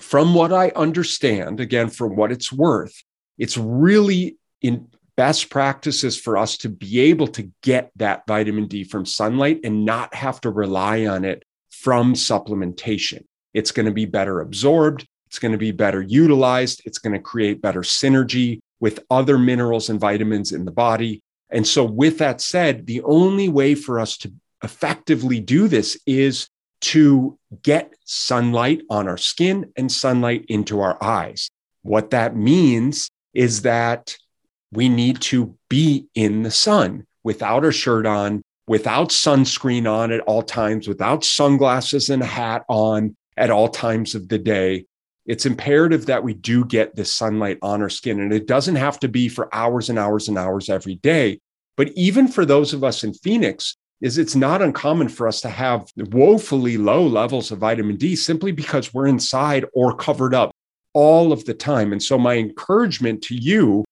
from 0.00 0.34
what 0.34 0.52
I 0.52 0.70
understand, 0.70 1.60
again, 1.60 1.88
for 1.88 2.06
what 2.06 2.32
it's 2.32 2.52
worth, 2.52 3.02
it's 3.36 3.56
really 3.56 4.36
in 4.60 4.88
best 5.16 5.50
practices 5.50 6.16
for 6.16 6.36
us 6.36 6.56
to 6.58 6.68
be 6.68 7.00
able 7.00 7.26
to 7.26 7.50
get 7.62 7.90
that 7.96 8.22
vitamin 8.26 8.68
D 8.68 8.84
from 8.84 9.04
sunlight 9.04 9.60
and 9.64 9.84
not 9.84 10.14
have 10.14 10.40
to 10.42 10.50
rely 10.50 11.06
on 11.06 11.24
it 11.24 11.44
from 11.70 12.14
supplementation. 12.14 13.24
It's 13.52 13.72
going 13.72 13.86
to 13.86 13.92
be 13.92 14.04
better 14.04 14.40
absorbed. 14.40 15.06
It's 15.26 15.38
going 15.38 15.52
to 15.52 15.58
be 15.58 15.72
better 15.72 16.00
utilized. 16.00 16.82
It's 16.84 16.98
going 16.98 17.14
to 17.14 17.18
create 17.18 17.60
better 17.60 17.80
synergy 17.80 18.60
with 18.80 19.00
other 19.10 19.38
minerals 19.38 19.90
and 19.90 19.98
vitamins 19.98 20.52
in 20.52 20.64
the 20.64 20.70
body. 20.70 21.20
And 21.50 21.66
so, 21.66 21.84
with 21.84 22.18
that 22.18 22.40
said, 22.40 22.86
the 22.86 23.02
only 23.02 23.48
way 23.48 23.74
for 23.74 23.98
us 23.98 24.16
to 24.18 24.32
effectively 24.62 25.40
do 25.40 25.66
this 25.66 25.98
is 26.06 26.48
to 26.80 27.38
get 27.62 27.94
sunlight 28.04 28.82
on 28.90 29.08
our 29.08 29.16
skin 29.16 29.72
and 29.76 29.90
sunlight 29.90 30.44
into 30.48 30.80
our 30.80 31.02
eyes. 31.02 31.50
What 31.82 32.10
that 32.10 32.36
means 32.36 33.10
is 33.34 33.62
that 33.62 34.16
we 34.72 34.88
need 34.88 35.20
to 35.22 35.56
be 35.68 36.06
in 36.14 36.42
the 36.42 36.50
sun 36.50 37.06
without 37.24 37.64
a 37.64 37.72
shirt 37.72 38.06
on, 38.06 38.42
without 38.66 39.10
sunscreen 39.10 39.90
on 39.90 40.12
at 40.12 40.20
all 40.20 40.42
times, 40.42 40.86
without 40.86 41.24
sunglasses 41.24 42.10
and 42.10 42.22
a 42.22 42.26
hat 42.26 42.64
on 42.68 43.16
at 43.36 43.50
all 43.50 43.68
times 43.68 44.14
of 44.14 44.28
the 44.28 44.38
day. 44.38 44.84
It's 45.26 45.46
imperative 45.46 46.06
that 46.06 46.24
we 46.24 46.34
do 46.34 46.64
get 46.64 46.94
the 46.94 47.04
sunlight 47.04 47.58
on 47.62 47.82
our 47.82 47.90
skin. 47.90 48.20
And 48.20 48.32
it 48.32 48.46
doesn't 48.46 48.76
have 48.76 48.98
to 49.00 49.08
be 49.08 49.28
for 49.28 49.54
hours 49.54 49.90
and 49.90 49.98
hours 49.98 50.28
and 50.28 50.38
hours 50.38 50.70
every 50.70 50.96
day. 50.96 51.40
But 51.76 51.90
even 51.94 52.28
for 52.28 52.44
those 52.44 52.72
of 52.72 52.82
us 52.82 53.04
in 53.04 53.14
Phoenix 53.14 53.76
is 54.00 54.18
it's 54.18 54.36
not 54.36 54.62
uncommon 54.62 55.08
for 55.08 55.26
us 55.26 55.40
to 55.40 55.48
have 55.48 55.90
woefully 55.96 56.76
low 56.76 57.06
levels 57.06 57.50
of 57.50 57.58
vitamin 57.58 57.96
D 57.96 58.14
simply 58.14 58.52
because 58.52 58.94
we're 58.94 59.06
inside 59.06 59.64
or 59.74 59.96
covered 59.96 60.34
up 60.34 60.52
all 60.92 61.32
of 61.32 61.44
the 61.44 61.54
time. 61.54 61.92
And 61.92 62.02
so, 62.02 62.18
my 62.18 62.34
encouragement 62.34 63.22
to 63.22 63.34
you 63.34 63.84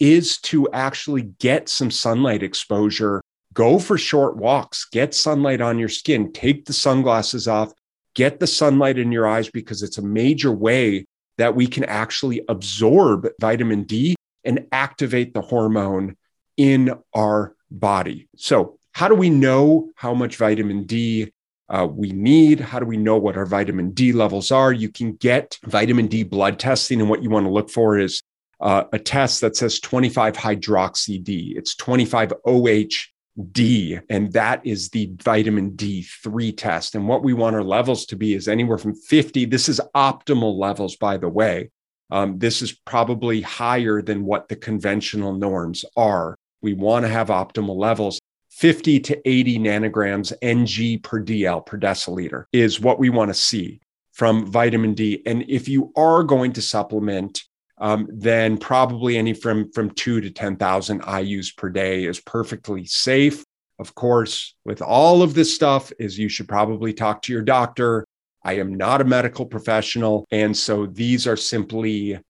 is 0.00 0.38
to 0.38 0.68
actually 0.72 1.22
get 1.22 1.68
some 1.68 1.90
sunlight 1.90 2.42
exposure. 2.42 3.20
Go 3.54 3.78
for 3.78 3.96
short 3.96 4.36
walks, 4.36 4.84
get 4.84 5.14
sunlight 5.14 5.60
on 5.60 5.78
your 5.78 5.88
skin, 5.88 6.32
take 6.32 6.66
the 6.66 6.72
sunglasses 6.72 7.46
off, 7.46 7.72
get 8.14 8.40
the 8.40 8.46
sunlight 8.46 8.98
in 8.98 9.12
your 9.12 9.26
eyes 9.26 9.48
because 9.48 9.82
it's 9.82 9.98
a 9.98 10.02
major 10.02 10.50
way 10.50 11.04
that 11.38 11.54
we 11.54 11.66
can 11.66 11.84
actually 11.84 12.42
absorb 12.48 13.28
vitamin 13.40 13.84
D 13.84 14.16
and 14.44 14.66
activate 14.72 15.34
the 15.34 15.40
hormone 15.40 16.16
in 16.56 16.94
our 17.12 17.54
body. 17.70 18.28
So, 18.36 18.78
how 18.94 19.08
do 19.08 19.14
we 19.14 19.28
know 19.28 19.90
how 19.96 20.14
much 20.14 20.36
vitamin 20.36 20.84
D 20.84 21.32
uh, 21.68 21.86
we 21.90 22.12
need? 22.12 22.60
How 22.60 22.78
do 22.78 22.86
we 22.86 22.96
know 22.96 23.18
what 23.18 23.36
our 23.36 23.44
vitamin 23.44 23.90
D 23.90 24.12
levels 24.12 24.52
are? 24.52 24.72
You 24.72 24.88
can 24.88 25.14
get 25.14 25.58
vitamin 25.64 26.06
D 26.06 26.22
blood 26.22 26.60
testing, 26.60 27.00
and 27.00 27.10
what 27.10 27.22
you 27.22 27.28
want 27.28 27.44
to 27.44 27.52
look 27.52 27.70
for 27.70 27.98
is 27.98 28.22
uh, 28.60 28.84
a 28.92 28.98
test 29.00 29.40
that 29.40 29.56
says 29.56 29.80
25 29.80 30.36
hydroxy 30.36 31.22
D. 31.22 31.54
It's 31.56 31.74
25 31.74 32.34
OHD, 32.46 34.00
and 34.08 34.32
that 34.32 34.64
is 34.64 34.90
the 34.90 35.10
vitamin 35.20 35.72
D3 35.72 36.56
test. 36.56 36.94
And 36.94 37.08
what 37.08 37.24
we 37.24 37.32
want 37.32 37.56
our 37.56 37.64
levels 37.64 38.06
to 38.06 38.16
be 38.16 38.34
is 38.34 38.46
anywhere 38.46 38.78
from 38.78 38.94
50. 38.94 39.46
This 39.46 39.68
is 39.68 39.80
optimal 39.96 40.56
levels, 40.56 40.94
by 40.94 41.16
the 41.16 41.28
way. 41.28 41.70
Um, 42.12 42.38
this 42.38 42.62
is 42.62 42.70
probably 42.70 43.40
higher 43.40 44.00
than 44.02 44.24
what 44.24 44.48
the 44.48 44.56
conventional 44.56 45.32
norms 45.32 45.84
are. 45.96 46.36
We 46.62 46.74
want 46.74 47.04
to 47.06 47.08
have 47.08 47.26
optimal 47.26 47.76
levels. 47.76 48.20
50 48.54 49.00
to 49.00 49.28
80 49.28 49.58
nanograms 49.58 50.32
Ng 50.40 51.00
per 51.00 51.24
DL 51.24 51.66
per 51.66 51.76
deciliter 51.76 52.44
is 52.52 52.80
what 52.80 53.00
we 53.00 53.10
want 53.10 53.28
to 53.28 53.34
see 53.34 53.80
from 54.12 54.46
vitamin 54.46 54.94
D. 54.94 55.22
And 55.26 55.44
if 55.48 55.68
you 55.68 55.92
are 55.96 56.22
going 56.22 56.52
to 56.52 56.62
supplement, 56.62 57.42
um, 57.78 58.06
then 58.12 58.56
probably 58.56 59.18
any 59.18 59.32
from, 59.32 59.72
from 59.72 59.90
two 59.90 60.20
to 60.20 60.30
10,000 60.30 61.02
IUs 61.02 61.56
per 61.56 61.68
day 61.68 62.04
is 62.04 62.20
perfectly 62.20 62.84
safe. 62.86 63.44
Of 63.80 63.96
course, 63.96 64.54
with 64.64 64.80
all 64.80 65.22
of 65.22 65.34
this 65.34 65.52
stuff, 65.52 65.92
is 65.98 66.16
you 66.16 66.28
should 66.28 66.46
probably 66.46 66.92
talk 66.92 67.22
to 67.22 67.32
your 67.32 67.42
doctor. 67.42 68.06
I 68.44 68.58
am 68.58 68.74
not 68.74 69.00
a 69.00 69.04
medical 69.04 69.46
professional. 69.46 70.26
And 70.30 70.56
so 70.56 70.86
these 70.86 71.26
are 71.26 71.36
simply 71.36 72.20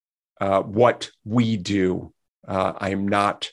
uh, 0.41 0.61
what 0.63 1.11
we 1.23 1.55
do 1.57 2.11
Uh, 2.47 2.73
I 2.77 2.89
am 2.89 3.07
not 3.07 3.51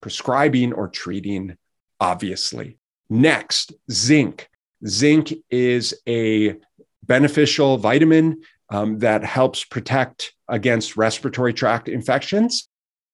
prescribing 0.00 0.72
or 0.72 0.88
treating, 0.88 1.56
obviously. 2.00 2.78
Next, 3.08 3.72
zinc. 3.90 4.48
Zinc 4.86 5.32
is 5.50 5.94
a 6.08 6.56
beneficial 7.02 7.76
vitamin 7.76 8.42
um, 8.70 8.98
that 9.00 9.24
helps 9.24 9.64
protect 9.64 10.32
against 10.48 10.96
respiratory 10.96 11.52
tract 11.52 11.88
infections. 11.88 12.68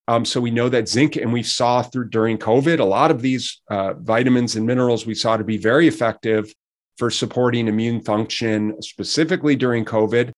Um, 0.08 0.24
so 0.24 0.40
we 0.40 0.52
know 0.52 0.68
that 0.68 0.88
zinc, 0.88 1.16
and 1.16 1.32
we 1.32 1.42
saw 1.42 1.82
through 1.82 2.10
during 2.10 2.38
COVID, 2.38 2.78
a 2.78 2.84
lot 2.84 3.10
of 3.10 3.22
these 3.22 3.60
uh, 3.68 3.94
vitamins 3.94 4.54
and 4.54 4.64
minerals 4.64 5.04
we 5.04 5.14
saw 5.14 5.36
to 5.36 5.42
be 5.42 5.58
very 5.58 5.88
effective 5.88 6.52
for 6.96 7.10
supporting 7.10 7.66
immune 7.66 8.00
function, 8.00 8.80
specifically 8.80 9.56
during 9.56 9.84
COVID. 9.84 10.30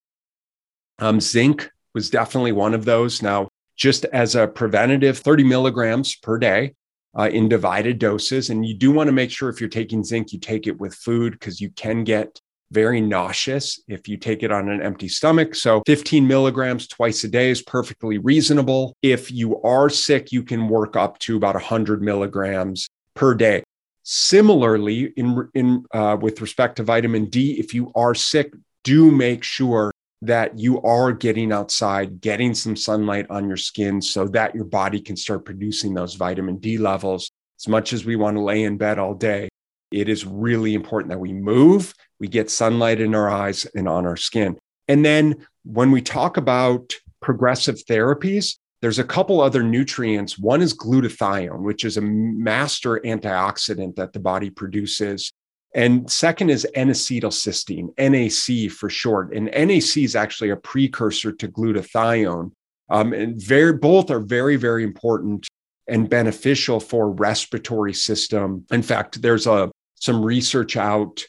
Um, 1.00 1.20
zinc 1.20 1.70
was 1.94 2.10
definitely 2.10 2.52
one 2.52 2.74
of 2.74 2.84
those. 2.84 3.22
Now, 3.22 3.48
just 3.76 4.04
as 4.06 4.34
a 4.34 4.48
preventative, 4.48 5.18
30 5.18 5.44
milligrams 5.44 6.16
per 6.16 6.38
day 6.38 6.74
uh, 7.18 7.28
in 7.28 7.48
divided 7.48 7.98
doses. 7.98 8.50
And 8.50 8.64
you 8.64 8.74
do 8.74 8.92
want 8.92 9.08
to 9.08 9.12
make 9.12 9.30
sure 9.30 9.48
if 9.48 9.60
you're 9.60 9.68
taking 9.68 10.04
zinc, 10.04 10.32
you 10.32 10.38
take 10.38 10.66
it 10.66 10.78
with 10.78 10.94
food 10.94 11.32
because 11.32 11.60
you 11.60 11.70
can 11.70 12.04
get 12.04 12.40
very 12.70 13.00
nauseous 13.00 13.80
if 13.88 14.08
you 14.08 14.16
take 14.16 14.42
it 14.42 14.52
on 14.52 14.68
an 14.68 14.82
empty 14.82 15.08
stomach. 15.08 15.54
So 15.54 15.82
15 15.86 16.26
milligrams 16.26 16.86
twice 16.86 17.24
a 17.24 17.28
day 17.28 17.50
is 17.50 17.62
perfectly 17.62 18.18
reasonable. 18.18 18.94
If 19.02 19.30
you 19.32 19.60
are 19.62 19.88
sick, 19.88 20.32
you 20.32 20.42
can 20.42 20.68
work 20.68 20.94
up 20.94 21.18
to 21.20 21.36
about 21.36 21.54
100 21.54 22.02
milligrams 22.02 22.88
per 23.14 23.34
day. 23.34 23.62
Similarly, 24.02 25.12
in, 25.16 25.48
in 25.54 25.84
uh, 25.92 26.16
with 26.20 26.40
respect 26.40 26.76
to 26.76 26.82
vitamin 26.82 27.26
D, 27.26 27.58
if 27.58 27.74
you 27.74 27.90
are 27.94 28.14
sick, 28.14 28.52
do 28.84 29.10
make 29.10 29.42
sure 29.42 29.90
that 30.22 30.58
you 30.58 30.80
are 30.82 31.12
getting 31.12 31.52
outside, 31.52 32.20
getting 32.20 32.54
some 32.54 32.76
sunlight 32.76 33.26
on 33.30 33.46
your 33.46 33.56
skin 33.56 34.02
so 34.02 34.26
that 34.28 34.54
your 34.54 34.64
body 34.64 35.00
can 35.00 35.16
start 35.16 35.44
producing 35.44 35.94
those 35.94 36.14
vitamin 36.14 36.58
D 36.58 36.76
levels. 36.78 37.30
As 37.60 37.68
much 37.68 37.92
as 37.92 38.04
we 38.04 38.16
want 38.16 38.36
to 38.36 38.42
lay 38.42 38.64
in 38.64 38.76
bed 38.76 38.98
all 38.98 39.14
day, 39.14 39.48
it 39.90 40.08
is 40.08 40.24
really 40.24 40.74
important 40.74 41.10
that 41.10 41.20
we 41.20 41.32
move, 41.32 41.94
we 42.20 42.28
get 42.28 42.50
sunlight 42.50 43.00
in 43.00 43.14
our 43.14 43.30
eyes 43.30 43.66
and 43.74 43.88
on 43.88 44.06
our 44.06 44.16
skin. 44.16 44.58
And 44.86 45.04
then 45.04 45.46
when 45.64 45.90
we 45.90 46.02
talk 46.02 46.36
about 46.36 46.94
progressive 47.20 47.76
therapies, 47.88 48.56
there's 48.80 48.98
a 48.98 49.04
couple 49.04 49.40
other 49.40 49.62
nutrients. 49.62 50.38
One 50.38 50.62
is 50.62 50.76
glutathione, 50.76 51.62
which 51.62 51.84
is 51.84 51.96
a 51.96 52.00
master 52.00 53.00
antioxidant 53.00 53.96
that 53.96 54.12
the 54.12 54.20
body 54.20 54.50
produces. 54.50 55.32
And 55.74 56.10
second 56.10 56.50
is 56.50 56.66
N-acetylcysteine, 56.74 57.88
NAC 57.98 58.70
for 58.70 58.88
short. 58.88 59.34
And 59.34 59.46
NAC 59.46 59.98
is 59.98 60.16
actually 60.16 60.50
a 60.50 60.56
precursor 60.56 61.32
to 61.32 61.48
glutathione. 61.48 62.52
Um, 62.90 63.12
and 63.12 63.40
very, 63.40 63.74
both 63.74 64.10
are 64.10 64.20
very, 64.20 64.56
very 64.56 64.82
important 64.82 65.46
and 65.86 66.08
beneficial 66.08 66.80
for 66.80 67.10
respiratory 67.10 67.94
system. 67.94 68.64
In 68.70 68.82
fact, 68.82 69.20
there's 69.20 69.46
a 69.46 69.70
some 70.00 70.24
research 70.24 70.76
out 70.76 71.24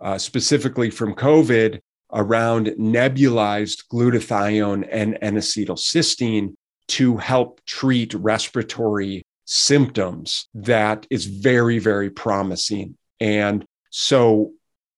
uh, 0.00 0.18
specifically 0.18 0.90
from 0.90 1.14
COVID 1.14 1.78
around 2.12 2.66
nebulized 2.78 3.84
glutathione 3.92 4.88
and 4.90 5.18
N-acetylcysteine 5.20 6.54
to 6.88 7.16
help 7.16 7.64
treat 7.64 8.14
respiratory 8.14 9.22
symptoms 9.46 10.48
that 10.54 11.06
is 11.10 11.26
very, 11.26 11.78
very 11.78 12.10
promising. 12.10 12.96
And 13.20 13.64
so, 13.96 14.50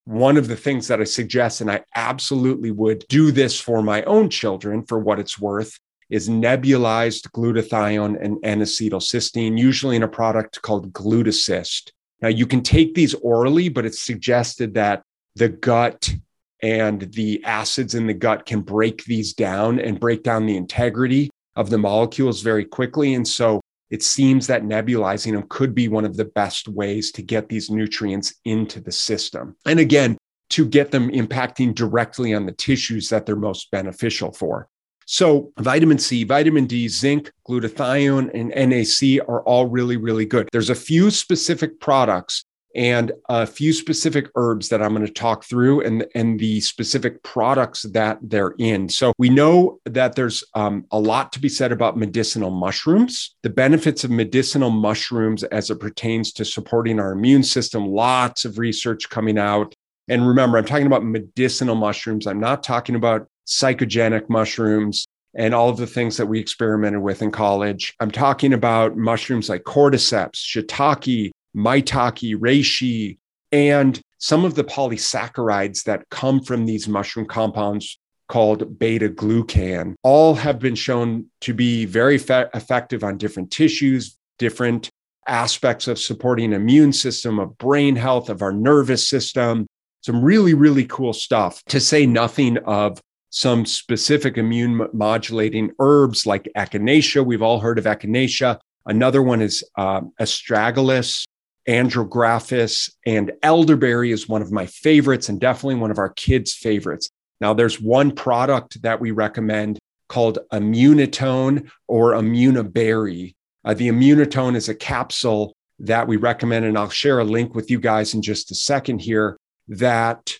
one 0.07 0.39
of 0.39 0.49
the 0.49 0.57
things 0.57 0.89
that 0.89 1.03
I 1.03 1.05
suggest, 1.05 1.61
and 1.61 1.71
I 1.71 1.85
absolutely 1.97 2.71
would 2.71 3.05
do 3.11 3.31
this 3.31 3.61
for 3.61 3.83
my 3.83 4.03
own 4.05 4.31
children 4.31 4.87
for 4.87 4.99
what 4.99 5.19
it's 5.19 5.39
worth, 5.39 5.79
is 6.09 6.31
nebulized 6.31 7.31
glutathione 7.33 8.19
and 8.19 8.39
N-acetylcysteine, 8.43 9.59
usually 9.59 9.97
in 9.97 10.03
a 10.03 10.09
product 10.09 10.63
called 10.63 10.95
Glutacyst. 10.95 11.91
Now, 12.23 12.29
you 12.29 12.47
can 12.47 12.63
take 12.63 12.95
these 12.95 13.13
orally, 13.13 13.69
but 13.69 13.85
it's 13.85 14.01
suggested 14.01 14.73
that 14.75 15.03
the 15.35 15.51
gut 15.51 16.15
and 16.63 17.03
the 17.13 17.45
acids 17.45 17.95
in 17.95 18.07
the 18.07 18.15
gut 18.15 18.47
can 18.47 18.63
break 18.63 19.05
these 19.05 19.35
down 19.35 19.79
and 19.79 20.01
break 20.01 20.23
down 20.23 20.47
the 20.47 20.57
integrity 20.57 21.29
of 21.55 21.69
the 21.69 21.77
molecules 21.77 22.41
very 22.41 22.65
quickly. 22.65 23.13
And 23.13 23.29
so 23.29 23.61
it 23.91 24.03
seems 24.03 24.47
that 24.47 24.63
nebulizing 24.63 25.33
them 25.33 25.45
could 25.49 25.75
be 25.75 25.89
one 25.89 26.05
of 26.05 26.17
the 26.17 26.25
best 26.25 26.69
ways 26.69 27.13
to 27.13 27.23
get 27.23 27.49
these 27.49 27.71
nutrients 27.71 28.35
into 28.45 28.81
the 28.81 28.93
system. 28.93 29.57
And 29.65 29.79
again, 29.79 30.17
to 30.51 30.67
get 30.67 30.91
them 30.91 31.11
impacting 31.11 31.75
directly 31.75 32.35
on 32.35 32.47
the 32.47 32.53
tissues 32.53 33.09
that 33.09 33.27
they're 33.27 33.37
most 33.37 33.71
beneficial 33.71 34.33
for. 34.33 34.69
So, 35.09 35.53
vitamin 35.61 35.99
C, 35.99 36.25
vitamin 36.25 36.67
D, 36.67 36.89
zinc, 36.89 37.31
glutathione, 37.49 38.31
and 38.35 38.49
NAC 38.49 39.25
are 39.29 39.43
all 39.43 39.67
really, 39.67 39.97
really 39.97 40.27
good. 40.27 40.49
There's 40.51 40.71
a 40.71 40.75
few 40.75 41.11
specific 41.11 41.79
products 41.79 42.45
and 42.77 43.11
a 43.31 43.47
few 43.47 43.73
specific 43.73 44.29
herbs 44.37 44.69
that 44.69 44.83
I'm 44.83 44.95
going 44.95 45.07
to 45.07 45.13
talk 45.13 45.45
through 45.45 45.81
and, 45.81 46.07
and 46.15 46.39
the 46.39 46.61
specific 46.61 47.23
products 47.23 47.83
that 47.83 48.19
they're 48.21 48.55
in. 48.59 48.91
So 48.91 49.15
we 49.17 49.31
know 49.31 49.81
that 49.87 50.15
there's 50.15 50.45
um, 50.55 50.85
a 50.91 51.01
lot 51.01 51.33
to 51.33 51.41
be 51.41 51.49
said 51.49 51.73
about 51.73 51.97
medicinal 51.97 52.51
mushrooms, 52.51 53.35
the 53.43 53.51
benefits 53.51 54.05
of 54.05 54.11
medicinal 54.11 54.71
mushrooms 54.71 55.43
as 55.45 55.71
it 55.71 55.81
pertains 55.81 56.33
to 56.35 56.45
supporting 56.45 57.01
our 57.01 57.13
immune 57.13 57.43
system, 57.43 57.87
lots 57.87 58.45
of 58.45 58.59
research 58.59 59.09
coming 59.09 59.39
out. 59.39 59.75
And 60.09 60.29
remember, 60.29 60.59
I'm 60.59 60.67
talking 60.67 60.87
about 60.87 61.05
medicinal 61.05 61.77
mushrooms. 61.77 62.27
I'm 62.27 62.41
not 62.41 62.63
talking 62.63 62.95
about 62.95 63.27
psychogenic 63.47 64.29
mushrooms 64.29 65.07
and 65.35 65.55
all 65.55 65.69
of 65.69 65.77
the 65.77 65.87
things 65.87 66.17
that 66.17 66.27
we 66.27 66.41
experimented 66.41 67.01
with 67.01 67.23
in 67.23 67.31
college. 67.31 67.95
I'm 68.01 68.11
talking 68.11 68.53
about 68.53 68.97
mushrooms 68.97 69.49
like 69.49 69.65
cordyceps, 69.65 70.37
shiitake, 70.37 71.31
maitake, 71.57 72.37
reishi, 72.37 73.19
and 73.53 74.01
some 74.19 74.45
of 74.45 74.55
the 74.55 74.65
polysaccharides 74.65 75.85
that 75.85 76.09
come 76.11 76.41
from 76.41 76.67
these 76.67 76.89
mushroom 76.89 77.27
compounds 77.27 77.99
called 78.29 78.79
beta 78.79 79.09
glucan 79.09 79.95
all 80.03 80.35
have 80.35 80.59
been 80.59 80.75
shown 80.75 81.27
to 81.41 81.55
be 81.55 81.85
very 81.85 82.19
fe- 82.19 82.47
effective 82.55 83.05
on 83.05 83.19
different 83.19 83.51
tissues, 83.51 84.17
different 84.39 84.91
aspects 85.29 85.89
of 85.89 85.99
supporting 85.99 86.53
immune 86.53 86.93
system, 86.93 87.39
of 87.39 87.57
brain 87.59 87.97
health, 87.97 88.29
of 88.29 88.43
our 88.43 88.53
nervous 88.53 89.07
system. 89.09 89.67
Some 90.03 90.23
really, 90.23 90.55
really 90.55 90.85
cool 90.85 91.13
stuff, 91.13 91.63
to 91.65 91.81
say 91.81 92.07
nothing 92.07 92.59
of 92.59 93.01
some 93.31 93.67
specific 93.67 94.39
immune 94.39 94.87
modulating 94.93 95.73
herbs 95.81 96.27
like 96.27 96.49
echinacea. 96.57 97.25
We've 97.25 97.43
all 97.43 97.61
heard 97.61 97.79
of 97.79 97.85
echinacea. 97.85 98.59
Another 98.87 99.21
one 99.21 99.43
is 99.43 99.65
uh, 99.77 100.03
astragalus, 100.21 101.25
andrographis, 101.69 102.91
and 103.05 103.33
elderberry 103.43 104.13
is 104.13 104.29
one 104.29 104.43
of 104.43 104.53
my 104.53 104.67
favorites 104.67 105.29
and 105.29 105.41
definitely 105.41 105.75
one 105.77 105.91
of 105.91 105.99
our 105.99 106.11
kids' 106.11 106.55
favorites. 106.55 107.11
Now, 107.41 107.55
there's 107.55 107.81
one 107.81 108.13
product 108.13 108.83
that 108.83 109.01
we 109.01 109.11
recommend 109.11 109.79
called 110.09 110.39
Immunotone 110.53 111.69
or 111.89 112.13
Immunoberry. 112.13 113.35
Uh, 113.65 113.75
the 113.75 113.89
Immunotone 113.89 114.55
is 114.55 114.69
a 114.69 114.75
capsule 114.75 115.55
that 115.81 116.07
we 116.07 116.17
recommend, 116.17 116.65
and 116.65 116.79
I'll 116.79 116.89
share 116.89 117.19
a 117.19 117.25
link 117.25 117.55
with 117.55 117.71
you 117.71 117.81
guys 117.81 118.15
in 118.15 118.23
just 118.23 118.51
a 118.51 118.55
second 118.55 119.01
here 119.01 119.37
that 119.69 120.33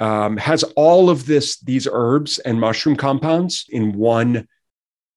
um, 0.00 0.36
has 0.38 0.64
all 0.74 1.10
of 1.10 1.26
this 1.26 1.60
these 1.60 1.86
herbs 1.90 2.38
and 2.40 2.58
mushroom 2.58 2.96
compounds 2.96 3.66
in 3.68 3.92
one 3.92 4.48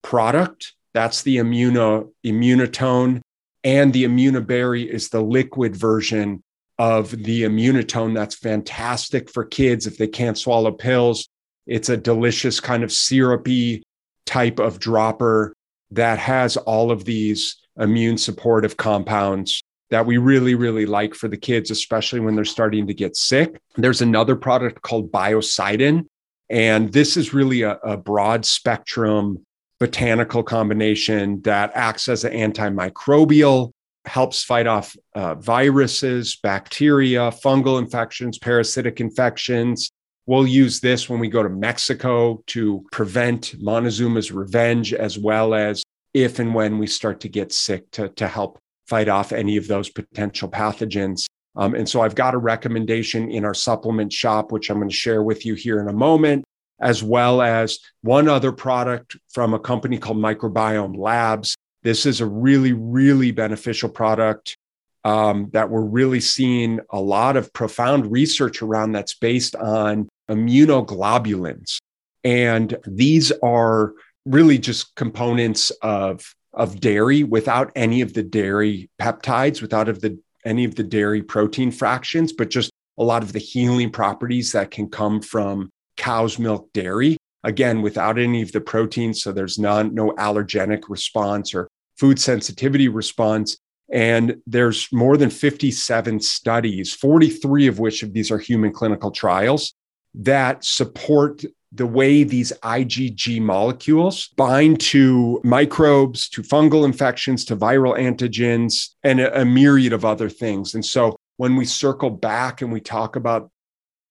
product. 0.04 0.74
That's 0.94 1.24
the 1.24 1.38
immuno 1.38 2.12
immunotone 2.26 3.22
and 3.68 3.92
the 3.92 4.06
immunoberry 4.06 4.88
is 4.88 5.10
the 5.10 5.20
liquid 5.20 5.76
version 5.76 6.42
of 6.80 7.12
the 7.12 7.44
immunotone. 7.44 8.16
That's 8.16 8.36
fantastic 8.36 9.30
for 9.30 9.44
kids 9.44 9.86
if 9.86 9.98
they 9.98 10.08
can't 10.08 10.38
swallow 10.38 10.72
pills. 10.72 11.28
It's 11.66 11.90
a 11.90 11.98
delicious 11.98 12.62
kind 12.62 12.82
of 12.82 12.94
syrupy 12.94 13.84
type 14.26 14.60
of 14.60 14.80
dropper 14.80 15.54
that 15.92 16.18
has 16.18 16.56
all 16.56 16.92
of 16.92 17.04
these 17.04 17.58
immune 17.78 18.18
supportive 18.18 18.78
compounds 18.78 19.62
that 19.90 20.06
we 20.06 20.16
really, 20.16 20.56
really 20.56 20.86
like 20.86 21.14
for 21.14 21.28
the 21.28 21.36
kids, 21.36 21.70
especially 21.70 22.22
when 22.22 22.36
they're 22.36 22.46
starting 22.46 22.88
to 22.88 22.94
get 22.94 23.18
sick. 23.18 23.60
There's 23.76 24.02
another 24.02 24.38
product 24.38 24.82
called 24.82 25.12
Biocidin, 25.12 26.06
and 26.50 26.94
this 26.94 27.18
is 27.18 27.34
really 27.34 27.64
a, 27.64 27.72
a 27.84 27.98
broad 27.98 28.46
spectrum 28.46 29.46
botanical 29.80 30.44
combination 30.44 31.42
that 31.42 31.72
acts 31.76 32.08
as 32.08 32.24
an 32.24 32.34
antimicrobial, 32.34 33.72
helps 34.06 34.44
fight 34.44 34.68
off 34.68 34.96
uh, 35.16 35.36
viruses, 35.36 36.38
bacteria, 36.38 37.30
fungal 37.32 37.80
infections, 37.80 38.40
parasitic 38.40 39.00
infections. 39.02 39.92
We'll 40.26 40.48
use 40.48 40.80
this 40.80 41.10
when 41.10 41.20
we 41.20 41.30
go 41.30 41.44
to 41.44 41.50
Mexico 41.50 42.44
to 42.48 42.86
prevent 42.92 43.56
Montezuma's 43.62 44.32
revenge, 44.32 44.94
as 44.94 45.18
well 45.18 45.54
as 45.54 45.84
if 46.14 46.40
and 46.40 46.54
when 46.54 46.80
we 46.80 46.88
start 46.88 47.20
to 47.22 47.30
get 47.30 47.52
sick 47.52 47.90
to, 47.92 48.10
to 48.10 48.28
help 48.28 48.60
fight 48.88 49.10
off 49.10 49.32
any 49.32 49.58
of 49.58 49.68
those 49.68 49.90
potential 49.90 50.50
pathogens. 50.50 51.26
Um, 51.56 51.76
and 51.76 51.88
so 51.88 52.02
I've 52.02 52.16
got 52.16 52.34
a 52.34 52.38
recommendation 52.38 53.30
in 53.32 53.44
our 53.44 53.54
supplement 53.54 54.14
shop, 54.14 54.52
which 54.52 54.70
I'm 54.70 54.78
going 54.78 54.90
to 54.90 54.96
share 54.96 55.24
with 55.24 55.46
you 55.46 55.56
here 55.56 55.80
in 55.80 55.90
a 55.90 55.94
moment, 55.94 56.46
as 56.80 57.04
well 57.04 57.42
as 57.42 57.80
one 58.02 58.28
other 58.28 58.52
product 58.52 59.18
from 59.30 59.54
a 59.54 59.60
company 59.60 59.98
called 59.98 60.18
Microbiome 60.18 60.98
Labs 60.98 61.56
This 61.84 62.06
is 62.06 62.22
a 62.22 62.26
really, 62.26 62.74
really 62.74 63.32
beneficial 63.32 63.90
product 63.90 64.58
um, 65.04 65.50
that 65.54 65.70
we're 65.70 65.82
really 65.82 66.20
seeing 66.20 66.80
a 66.90 67.00
lot 67.00 67.38
of 67.38 67.54
profound 67.54 68.12
research 68.12 68.62
around 68.62 68.92
that's 68.92 69.14
based 69.14 69.56
on 69.56 70.10
immunoglobulins. 70.30 71.78
And 72.24 72.78
these 72.86 73.32
are 73.44 73.94
really 74.26 74.58
just 74.58 74.96
components 74.96 75.72
of, 75.82 76.36
of 76.54 76.80
dairy 76.82 77.24
without 77.24 77.72
any 77.76 78.02
of 78.02 78.14
the 78.14 78.24
dairy 78.24 78.90
peptides, 79.02 79.62
without 79.62 79.88
of 79.88 80.02
the, 80.02 80.20
any 80.44 80.66
of 80.66 80.76
the 80.76 80.84
dairy 80.84 81.22
protein 81.22 81.72
fractions, 81.72 82.34
but 82.34 82.50
just 82.50 82.72
a 82.98 83.04
lot 83.04 83.24
of 83.24 83.32
the 83.32 83.40
healing 83.40 83.92
properties 83.92 84.52
that 84.52 84.72
can 84.72 84.90
come 84.90 85.22
from 85.22 85.70
cow's 85.98 86.40
milk 86.40 86.72
dairy. 86.74 87.18
Again, 87.44 87.82
without 87.82 88.18
any 88.18 88.42
of 88.42 88.52
the 88.52 88.62
proteins. 88.62 89.22
So 89.22 89.32
there's 89.32 89.60
none, 89.60 89.94
no 89.94 90.12
allergenic 90.12 90.84
response 90.90 91.54
or 91.54 91.68
food 91.98 92.20
sensitivity 92.20 92.88
response. 92.88 93.58
And 93.92 94.42
there's 94.46 94.90
more 94.92 95.16
than 95.16 95.30
57 95.30 96.20
studies, 96.20 96.94
43 96.94 97.68
of 97.68 97.80
which 97.80 98.04
of 98.04 98.14
these 98.14 98.32
are 98.32 98.40
human 98.40 98.74
clinical 98.74 99.12
trials 99.12 99.74
that 100.14 100.64
support 100.64 101.44
the 101.72 101.86
way 101.86 102.24
these 102.24 102.52
IgG 102.64 103.42
molecules 103.42 104.30
bind 104.36 104.80
to 104.80 105.40
microbes, 105.44 106.30
to 106.30 106.42
fungal 106.42 106.86
infections, 106.86 107.46
to 107.46 107.56
viral 107.56 107.98
antigens, 107.98 108.90
and 109.04 109.20
a, 109.20 109.42
a, 109.42 109.46
myriad 109.46 109.94
of 109.94 110.06
other 110.06 110.30
things. 110.30 110.76
And 110.76 110.86
so 110.86 111.16
when 111.36 111.56
we 111.56 111.66
circle 111.66 112.10
back 112.10 112.62
and 112.62 112.72
we 112.72 112.80
talk 112.80 113.16
about 113.16 113.52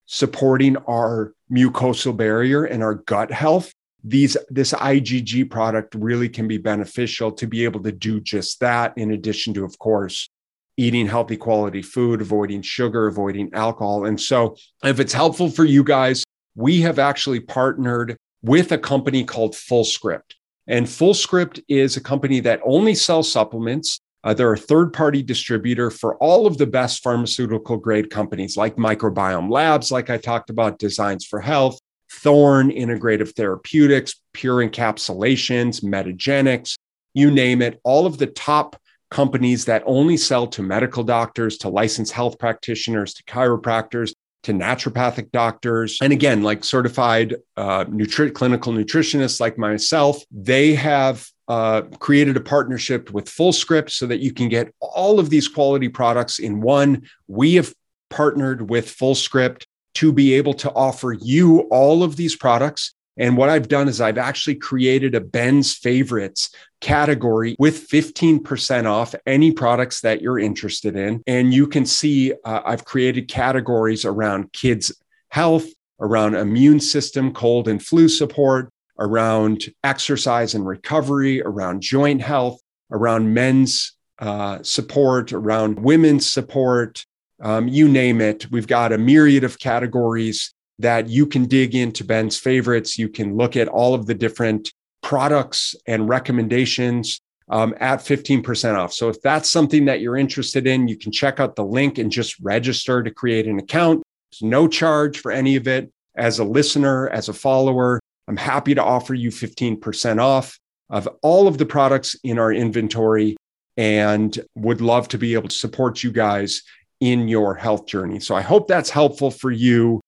supporting 0.05 0.77
our 0.89 1.33
mucosal 1.51 2.17
barrier 2.17 2.65
and 2.65 2.83
our 2.83 2.95
gut 2.95 3.31
health, 3.31 3.73
these 4.03 4.37
this 4.51 4.73
IgG 4.73 5.51
product 5.51 5.95
really 5.95 6.29
can 6.29 6.47
be 6.47 6.59
beneficial 6.59 7.33
to 7.33 7.47
be 7.47 7.65
able 7.65 7.83
to 7.83 7.93
do 7.93 8.21
just 8.21 8.61
that 8.61 8.97
in 8.97 9.11
addition 9.11 9.53
to 9.55 9.65
of 9.65 9.79
course 9.79 10.29
eating 10.77 11.07
healthy 11.07 11.37
quality 11.37 11.83
food, 11.83 12.21
avoiding 12.21 12.63
sugar, 12.63 13.07
avoiding 13.07 13.53
alcohol. 13.55 14.05
And 14.05 14.21
so 14.21 14.57
if 14.85 15.01
it's 15.01 15.13
helpful 15.13 15.49
for 15.49 15.65
you 15.65 15.83
guys, 15.83 16.25
we 16.55 16.81
have 16.83 16.99
actually 16.99 17.41
partnered 17.41 18.17
with 18.43 18.73
a 18.73 18.79
company 18.79 19.25
called 19.25 19.55
Fullscript. 19.55 20.35
And 20.67 20.87
Fullscript 20.87 21.63
is 21.69 21.97
a 21.97 22.01
company 22.01 22.41
that 22.41 22.61
only 22.65 22.95
sells 22.95 23.31
supplements. 23.31 24.01
Uh, 24.27 24.35
they're 24.35 24.53
a 24.53 24.59
third 24.59 24.93
party 24.93 25.23
distributor 25.23 25.89
for 25.89 26.17
all 26.17 26.49
of 26.49 26.59
the 26.59 26.67
best 26.67 27.01
pharmaceutical 27.01 27.77
grade 27.77 28.11
companies 28.11 28.57
like 28.57 28.75
Microbiome 28.75 29.49
Labs, 29.49 29.93
like 29.93 30.11
I 30.11 30.19
talked 30.19 30.51
about, 30.51 30.81
Designs 30.81 31.25
for 31.25 31.41
Health, 31.41 31.79
Thorne, 32.11 32.71
Integrative 32.71 33.37
Therapeutics, 33.37 34.21
Pure 34.33 34.69
Encapsulations, 34.69 35.85
Metagenics, 35.85 36.75
you 37.15 37.31
name 37.31 37.63
it, 37.63 37.81
all 37.85 38.05
of 38.05 38.19
the 38.19 38.27
top 38.27 38.75
companies 39.13 39.67
that 39.67 39.85
only 39.87 40.17
sell 40.17 40.49
to 40.49 40.61
medical 40.61 41.05
doctors, 41.05 41.59
to 41.59 41.69
licensed 41.69 42.13
health 42.13 42.37
practitioners, 42.37 43.15
to 43.15 43.23
chiropractors, 43.23 44.13
to 44.43 44.53
naturopathic 44.53 45.31
doctors. 45.31 45.99
And 46.03 46.13
again, 46.13 46.43
like 46.43 46.65
certified 46.65 47.37
uh, 47.57 47.85
nutri- 47.85 48.35
clinical 48.35 48.73
nutritionists 48.73 49.41
like 49.41 49.57
myself, 49.57 50.25
they 50.33 50.75
have 50.75 51.29
uh, 51.49 51.83
created 51.99 52.37
a 52.37 52.41
partnership 52.41 53.11
with 53.11 53.27
Fullscript 53.27 53.91
so 53.91 54.07
that 54.07 54.21
you 54.21 54.33
can 54.33 54.49
get 54.49 54.73
all 54.81 55.21
of 55.21 55.31
these 55.31 55.49
quality 55.49 55.89
products 55.89 56.39
in 56.39 56.61
one. 56.61 57.09
We 57.29 57.55
have 57.55 57.73
partnered 58.11 58.69
with 58.69 58.89
Fullscript 58.89 59.67
to 59.95 60.13
be 60.13 60.35
able 60.35 60.55
to 60.55 60.73
offer 60.73 61.13
you 61.13 61.61
all 61.71 62.03
of 62.03 62.17
these 62.17 62.37
products 62.37 62.95
and 63.17 63.37
what 63.37 63.49
I've 63.49 63.69
done 63.69 63.89
is 63.89 64.01
I've 64.01 64.19
actually 64.19 64.57
created 64.57 65.15
a 65.15 65.21
Ben's 65.21 65.75
favorites 65.75 66.51
category 66.81 67.57
with 67.59 67.89
15% 67.89 68.85
off 68.85 69.15
any 69.27 69.53
products 69.53 70.03
that 70.03 70.21
you're 70.21 70.39
interested 70.39 70.97
in. 70.97 71.23
And 71.27 71.53
you 71.55 71.67
can 71.67 71.87
see 71.87 72.33
uh, 72.45 72.61
I've 72.65 72.85
created 72.85 73.29
categories 73.29 74.05
around 74.05 74.53
kids' 74.53 74.93
health, 75.31 75.67
around 75.99 76.35
immune 76.35 76.81
system, 76.81 77.33
cold 77.33 77.69
and 77.69 77.83
flu 77.83 78.09
support, 78.09 78.71
around 78.99 79.65
exercise 79.85 80.55
and 80.55 80.67
recovery, 80.67 81.43
around 81.43 81.83
joint 81.83 82.23
health, 82.23 82.61
around 82.91 83.33
men's 83.33 83.93
uh, 84.19 84.63
support, 84.63 85.33
around 85.33 85.79
women's 85.81 86.31
support. 86.31 87.05
Um, 87.43 87.69
you 87.69 87.89
name 87.89 88.21
it. 88.21 88.51
We've 88.51 88.67
got 88.67 88.93
a 88.93 88.99
myriad 88.99 89.45
of 89.45 89.59
categories 89.59 90.55
that 90.79 91.09
you 91.09 91.27
can 91.27 91.47
dig 91.47 91.75
into 91.75 92.05
Ben's 92.05 92.39
favorites. 92.39 92.99
You 92.99 93.09
can 93.09 93.37
look 93.37 93.57
at 93.57 93.69
all 93.69 93.95
of 93.95 94.07
the 94.07 94.15
different 94.15 94.73
products 95.03 95.75
and 95.87 96.09
recommendations 96.09 97.21
um, 97.49 97.75
at 97.79 98.01
15% 98.01 98.77
off. 98.77 98.93
So 98.93 99.09
if 99.09 99.21
that's 99.23 99.49
something 99.49 99.85
that 99.85 100.01
you're 100.01 100.17
interested 100.17 100.67
in, 100.67 100.89
you 100.89 100.97
can 100.97 101.13
check 101.13 101.39
out 101.39 101.57
the 101.57 101.65
link 101.65 101.99
and 101.99 102.11
just 102.11 102.39
register 102.41 103.03
to 103.03 103.11
create 103.11 103.47
an 103.47 103.59
account. 103.59 104.03
There's 104.33 104.51
no 104.51 104.67
charge 104.67 105.21
for 105.21 105.31
any 105.31 105.57
of 105.57 105.69
it. 105.69 105.91
As 106.17 106.39
a 106.39 106.45
listener, 106.45 107.09
as 107.11 107.29
a 107.29 107.35
follower, 107.35 108.01
I'm 108.29 108.37
happy 108.37 108.75
to 108.75 108.83
offer 108.83 109.15
you 109.15 109.31
15% 109.31 110.21
off 110.21 110.59
of 110.91 111.09
all 111.23 111.49
of 111.49 111.59
the 111.59 111.67
products 111.67 112.17
in 112.23 112.39
our 112.39 112.53
inventory 112.53 113.37
and 113.77 114.39
would 114.55 114.81
love 114.81 115.09
to 115.09 115.19
be 115.19 115.35
able 115.35 115.49
to 115.49 115.55
support 115.55 116.03
you 116.03 116.11
guys 116.11 116.63
in 117.01 117.29
your 117.29 117.55
health 117.55 117.87
journey. 117.87 118.21
So 118.21 118.35
I 118.35 118.41
hope 118.41 118.69
that's 118.69 118.89
helpful 118.91 119.31
for 119.31 119.51
you 119.51 120.01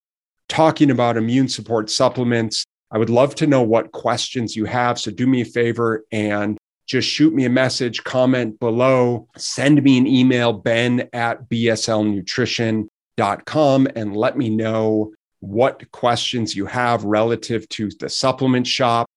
talking 0.47 0.91
about 0.91 1.17
immune 1.17 1.47
support 1.47 1.89
supplements. 1.89 2.63
I 2.91 2.97
would 2.97 3.11
love 3.11 3.35
to 3.35 3.47
know 3.47 3.61
what 3.61 3.91
questions 3.91 4.55
you 4.55 4.65
have. 4.65 4.99
So 4.99 5.11
do 5.11 5.27
me 5.27 5.41
a 5.41 5.45
favor 5.45 6.03
and 6.11 6.57
just 6.87 7.07
shoot 7.07 7.35
me 7.35 7.45
a 7.45 7.49
message, 7.49 8.03
comment 8.03 8.59
below, 8.59 9.27
send 9.37 9.83
me 9.83 9.99
an 9.99 10.07
email, 10.07 10.51
ben 10.51 11.07
at 11.13 11.47
bslnutrition.com, 11.47 13.87
and 13.95 14.17
let 14.17 14.37
me 14.37 14.49
know 14.49 15.13
what 15.39 15.89
questions 15.91 16.55
you 16.55 16.65
have 16.65 17.03
relative 17.03 17.67
to 17.69 17.89
the 17.99 18.09
supplement 18.09 18.67
shop, 18.67 19.07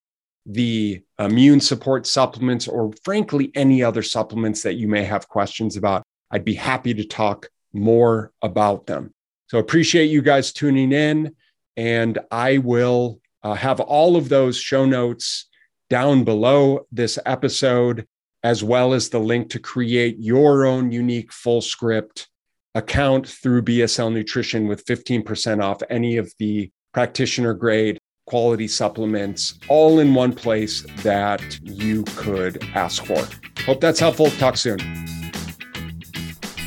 the 0.46 1.02
immune 1.18 1.60
support 1.60 2.06
supplements, 2.06 2.68
or 2.68 2.92
frankly, 3.04 3.50
any 3.54 3.82
other 3.82 4.02
supplements 4.02 4.62
that 4.62 4.74
you 4.74 4.88
may 4.88 5.04
have 5.04 5.28
questions 5.28 5.76
about. 5.76 6.02
I'd 6.30 6.44
be 6.44 6.54
happy 6.54 6.94
to 6.94 7.04
talk 7.04 7.48
more 7.72 8.32
about 8.42 8.86
them. 8.86 9.12
So 9.48 9.58
appreciate 9.58 10.06
you 10.06 10.22
guys 10.22 10.52
tuning 10.52 10.92
in. 10.92 11.34
And 11.76 12.18
I 12.30 12.58
will 12.58 13.20
uh, 13.42 13.54
have 13.54 13.80
all 13.80 14.16
of 14.16 14.28
those 14.28 14.56
show 14.56 14.84
notes 14.84 15.46
down 15.90 16.24
below 16.24 16.86
this 16.90 17.18
episode, 17.26 18.06
as 18.42 18.64
well 18.64 18.92
as 18.92 19.08
the 19.08 19.18
link 19.18 19.50
to 19.50 19.58
create 19.58 20.16
your 20.18 20.64
own 20.64 20.90
unique 20.90 21.30
Fullscript 21.30 22.28
account 22.74 23.28
through 23.28 23.62
BSL 23.62 24.12
Nutrition 24.12 24.68
with 24.68 24.84
15% 24.86 25.62
off 25.62 25.82
any 25.90 26.16
of 26.16 26.32
the 26.38 26.70
practitioner 26.92 27.54
grade 27.54 27.98
quality 28.26 28.68
supplements 28.68 29.58
all 29.68 29.98
in 29.98 30.14
one 30.14 30.32
place 30.32 30.86
that 31.02 31.58
you 31.62 32.04
could 32.16 32.62
ask 32.74 33.04
for. 33.04 33.26
Hope 33.64 33.80
that's 33.80 34.00
helpful. 34.00 34.30
Talk 34.30 34.56
soon. 34.56 34.78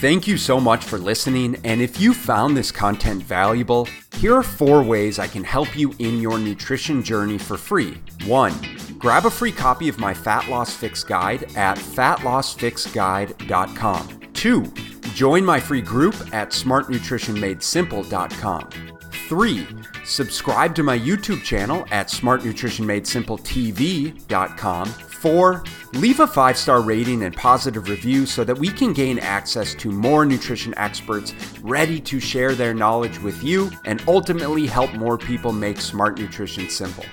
Thank 0.01 0.27
you 0.27 0.37
so 0.37 0.59
much 0.59 0.83
for 0.83 0.99
listening. 0.99 1.55
And 1.63 1.81
if 1.81 1.99
you 1.99 2.13
found 2.13 2.55
this 2.55 2.71
content 2.71 3.23
valuable, 3.23 3.87
here 4.17 4.35
are 4.35 4.43
four 4.43 4.83
ways 4.83 5.17
I 5.19 5.27
can 5.27 5.43
help 5.43 5.77
you 5.77 5.93
in 5.99 6.21
your 6.21 6.37
nutrition 6.37 7.01
journey 7.01 7.37
for 7.37 7.57
free. 7.57 7.97
One, 8.25 8.53
grab 8.99 9.25
a 9.25 9.31
free 9.31 9.51
copy 9.51 9.89
of 9.89 9.97
my 9.97 10.13
Fat 10.13 10.47
Loss 10.49 10.75
Fix 10.75 11.03
Guide 11.03 11.55
at 11.55 11.77
fatlossfixguide.com. 11.77 14.19
Two, 14.33 14.73
join 15.15 15.45
my 15.45 15.59
free 15.59 15.81
group 15.81 16.13
at 16.33 16.51
smartnutritionmadesimple.com. 16.51 18.69
Three, 19.29 19.65
subscribe 20.03 20.75
to 20.75 20.83
my 20.83 20.99
YouTube 20.99 21.41
channel 21.41 21.87
at 21.89 22.09
smartnutritionmadesimpletv.com. 22.09 24.85
Four, 24.85 25.63
leave 25.93 26.19
a 26.19 26.27
five 26.27 26.57
star 26.57 26.81
rating 26.81 27.23
and 27.23 27.35
positive 27.35 27.89
review 27.89 28.27
so 28.27 28.43
that 28.43 28.55
we 28.55 28.67
can 28.67 28.93
gain 28.93 29.17
access 29.17 29.73
to 29.75 29.89
more 29.89 30.25
nutrition 30.25 30.75
experts 30.77 31.33
ready 31.61 31.99
to 32.01 32.19
share 32.19 32.53
their 32.53 32.75
knowledge 32.75 33.17
with 33.19 33.43
you 33.43 33.71
and 33.85 34.03
ultimately 34.07 34.67
help 34.67 34.93
more 34.93 35.17
people 35.17 35.51
make 35.51 35.81
smart 35.81 36.19
nutrition 36.19 36.69
simple. 36.69 37.05